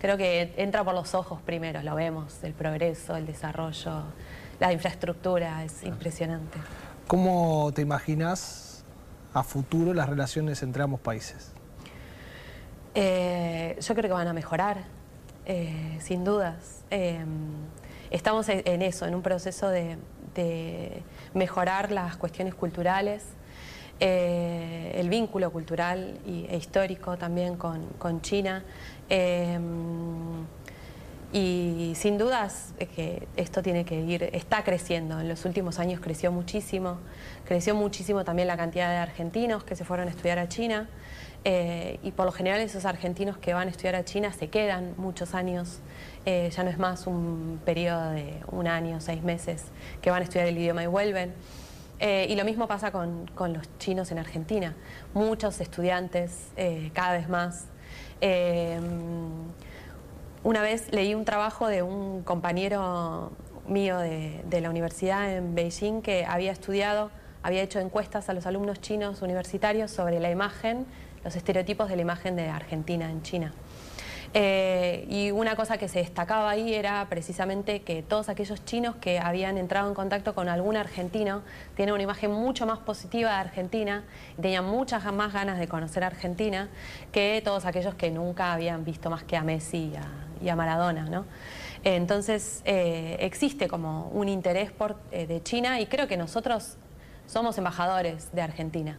creo 0.03 0.17
que 0.17 0.53
entra 0.57 0.83
por 0.83 0.93
los 0.93 1.15
ojos 1.15 1.39
primero, 1.45 1.81
lo 1.81 1.95
vemos, 1.95 2.43
el 2.43 2.51
progreso, 2.51 3.15
el 3.15 3.25
desarrollo, 3.25 4.03
la 4.59 4.73
infraestructura, 4.73 5.63
es 5.63 5.81
impresionante. 5.83 6.57
¿Cómo 7.07 7.71
te 7.73 7.83
imaginas 7.83 8.83
a 9.33 9.43
futuro 9.43 9.93
las 9.93 10.09
relaciones 10.09 10.61
entre 10.61 10.83
ambos 10.83 10.99
países? 10.99 11.53
Eh, 12.95 13.75
yo 13.81 13.95
creo 13.95 14.09
que 14.09 14.13
van 14.13 14.27
a 14.27 14.33
mejorar, 14.33 14.77
eh, 15.45 15.97
sin 15.99 16.23
dudas. 16.23 16.83
Eh, 16.91 17.23
estamos 18.11 18.47
en 18.49 18.81
eso, 18.81 19.05
en 19.05 19.15
un 19.15 19.21
proceso 19.21 19.69
de, 19.69 19.97
mejorar 21.33 21.91
las 21.91 22.17
cuestiones 22.17 22.55
culturales, 22.55 23.23
el 23.99 25.07
vínculo 25.09 25.51
cultural 25.51 26.19
e 26.25 26.57
histórico 26.57 27.17
también 27.17 27.55
con, 27.55 27.85
con 27.99 28.21
China. 28.21 28.63
Em, 29.09 30.45
y 31.31 31.93
sin 31.95 32.17
dudas 32.17 32.73
es 32.79 32.89
que 32.89 33.27
esto 33.35 33.63
tiene 33.63 33.85
que 33.85 33.99
ir, 34.01 34.23
está 34.33 34.63
creciendo, 34.63 35.19
en 35.19 35.27
los 35.27 35.45
últimos 35.45 35.79
años 35.79 35.99
creció 35.99 36.31
muchísimo, 36.31 36.97
creció 37.45 37.73
muchísimo 37.73 38.23
también 38.23 38.47
la 38.47 38.57
cantidad 38.57 38.89
de 38.89 38.97
argentinos 38.97 39.63
que 39.63 39.75
se 39.75 39.85
fueron 39.85 40.07
a 40.07 40.11
estudiar 40.11 40.37
a 40.37 40.47
China 40.47 40.89
eh, 41.45 41.99
y 42.03 42.11
por 42.11 42.25
lo 42.25 42.31
general 42.31 42.61
esos 42.61 42.85
argentinos 42.85 43.37
que 43.37 43.53
van 43.53 43.67
a 43.67 43.71
estudiar 43.71 43.95
a 43.95 44.05
China 44.05 44.31
se 44.33 44.49
quedan 44.49 44.93
muchos 44.97 45.33
años, 45.33 45.79
eh, 46.25 46.49
ya 46.55 46.63
no 46.63 46.69
es 46.69 46.77
más 46.77 47.07
un 47.07 47.59
periodo 47.65 48.11
de 48.11 48.41
un 48.51 48.67
año, 48.67 49.01
seis 49.01 49.23
meses, 49.23 49.65
que 50.01 50.09
van 50.09 50.21
a 50.21 50.23
estudiar 50.23 50.47
el 50.47 50.57
idioma 50.57 50.83
y 50.83 50.87
vuelven. 50.87 51.33
Eh, 51.99 52.27
y 52.29 52.35
lo 52.35 52.43
mismo 52.43 52.67
pasa 52.67 52.91
con, 52.91 53.29
con, 53.35 53.53
los 53.53 53.65
chinos 53.77 54.11
en 54.11 54.19
Argentina, 54.19 54.75
muchos 55.13 55.61
estudiantes, 55.61 56.49
cada 56.93 57.13
vez 57.13 57.29
más, 57.29 57.67
Em, 58.25 59.51
una 60.43 60.61
vez 60.61 60.93
leí 60.93 61.13
un 61.13 61.25
trabajo 61.25 61.67
de 61.67 61.81
un 61.81 62.23
compañero 62.23 63.33
mío 63.67 63.97
de, 63.97 64.61
la 64.61 64.69
universidad 64.69 65.29
en 65.35 65.55
Beijing 65.55 66.01
que 66.01 66.23
había 66.23 66.53
estudiado, 66.53 67.11
había 67.43 67.61
hecho 67.61 67.79
encuestas 67.79 68.29
a 68.29 68.33
los 68.33 68.45
alumnos 68.45 68.79
chinos 68.79 69.21
universitarios 69.21 69.91
sobre 69.91 70.21
la 70.21 70.31
imagen, 70.31 70.85
los 71.23 71.35
estereotipos 71.35 71.89
de 71.89 71.95
la 71.95 72.01
imagen 72.01 72.35
de 72.35 72.49
Argentina 72.49 73.09
en 73.09 73.21
China. 73.21 73.53
Eh, 74.35 75.05
y 75.09 75.29
una 75.29 75.55
cosa 75.55 75.77
que 75.77 75.87
se 75.87 75.99
destacaba 75.99 76.49
ahí 76.49 76.73
era 76.73 77.05
precisamente 77.07 77.83
que 77.83 78.01
todos 78.01 78.29
aquellos 78.29 78.65
chinos 78.65 78.95
que 78.95 79.19
habían 79.19 79.59
entrado 79.59 79.87
en 79.87 79.93
contacto 79.93 80.33
con 80.33 80.49
algún 80.49 80.75
argentino 80.75 81.43
tienen 81.75 81.93
una 81.93 82.01
imagen 82.03 82.31
mucho 82.31 82.65
más 82.65 82.79
positiva 82.79 83.29
de 83.29 83.35
Argentina 83.35 84.03
y 84.35 84.41
tenían 84.41 84.65
muchas 84.65 85.05
más 85.13 85.33
ganas 85.33 85.59
de 85.59 85.67
conocer 85.67 86.03
Argentina 86.03 86.69
que 87.11 87.43
todos 87.45 87.65
aquellos 87.65 87.93
que 87.93 88.09
nunca 88.09 88.53
habían 88.53 88.83
visto 88.83 89.11
más 89.11 89.23
que 89.23 89.37
a 89.37 89.43
Messi 89.43 89.93
y 90.41 90.49
a, 90.49 90.55
Maradona. 90.55 91.03
¿no? 91.03 91.25
Entonces 91.83 92.63
eh, 92.65 93.17
existe 93.19 93.67
como 93.67 94.07
un 94.07 94.29
interés 94.29 94.71
por, 94.71 94.97
eh, 95.11 95.27
de 95.27 95.43
China 95.43 95.79
y 95.79 95.85
creo 95.85 96.07
que 96.07 96.17
nosotros 96.17 96.77
somos 97.27 97.55
embajadores 97.59 98.31
de 98.33 98.41
Argentina. 98.41 98.97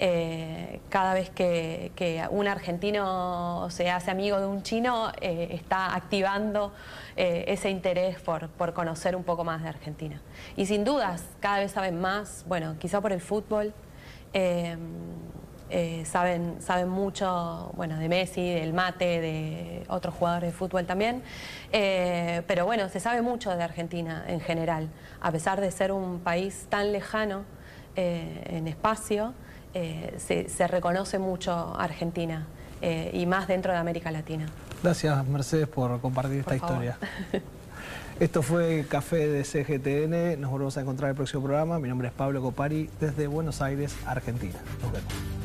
Eh, 0.00 0.80
cada 0.88 1.14
vez 1.14 1.30
que, 1.30 2.26
un 2.30 2.48
argentino 2.48 3.68
se 3.70 3.90
hace 3.90 4.10
amigo 4.10 4.40
de 4.40 4.46
un 4.46 4.62
chino, 4.62 5.12
eh, 5.20 5.48
está 5.52 5.94
activando 5.94 6.72
eh, 7.16 7.44
ese 7.46 7.70
interés 7.70 8.18
por, 8.20 8.50
conocer 8.74 9.14
un 9.14 9.22
poco 9.22 9.44
más 9.44 9.62
de 9.62 9.68
Argentina. 9.68 10.20
Y 10.56 10.66
sin 10.66 10.84
dudas, 10.84 11.24
cada 11.40 11.60
vez 11.60 11.72
saben 11.72 12.00
más, 12.00 12.44
bueno, 12.48 12.76
quizá 12.78 13.00
por 13.00 13.12
el 13.12 13.20
fútbol, 13.20 13.72
saben, 16.04 16.56
saben 16.60 16.88
mucho 16.88 17.70
bueno, 17.76 17.96
de 17.96 18.08
Messi, 18.08 18.52
del 18.52 18.72
Mate, 18.72 19.20
de 19.20 19.84
otros 19.88 20.12
jugadores 20.14 20.52
de 20.52 20.58
fútbol 20.58 20.86
también, 20.86 21.22
pero 21.70 22.66
bueno, 22.66 22.88
se 22.88 22.98
sabe 22.98 23.22
mucho 23.22 23.56
de 23.56 23.62
Argentina 23.62 24.24
en 24.26 24.40
general, 24.40 24.88
a 25.20 25.30
pesar 25.30 25.60
de 25.60 25.70
ser 25.70 25.92
un 25.92 26.18
país 26.18 26.66
tan 26.68 26.90
lejano 26.90 27.44
en 27.94 28.66
espacio. 28.66 29.34
Eh, 29.74 30.14
se, 30.18 30.66
reconoce 30.68 31.18
mucho 31.18 31.74
Argentina 31.76 32.46
eh, 32.80 33.10
y 33.12 33.26
más 33.26 33.48
dentro 33.48 33.72
de 33.72 33.78
América 33.78 34.10
Latina. 34.12 34.46
Gracias 34.82 35.26
Mercedes 35.26 35.66
por 35.66 36.00
compartir 36.00 36.40
esta 36.40 36.54
historia. 36.54 36.96
Esto 38.20 38.42
fue 38.42 38.86
Café 38.88 39.26
de 39.26 39.42
CGTN, 39.42 40.40
nos 40.40 40.52
volvemos 40.52 40.76
a 40.76 40.82
encontrar 40.82 41.08
en 41.08 41.10
el 41.10 41.16
próximo 41.16 41.42
programa. 41.42 41.80
Mi 41.80 41.88
nombre 41.88 42.08
es 42.08 42.14
Pablo 42.14 42.40
Copari 42.40 42.88
desde 43.00 43.26
Buenos 43.26 43.60
Aires, 43.60 43.96
Argentina. 44.06 44.60
Nos 44.80 44.92
vemos. 44.92 45.43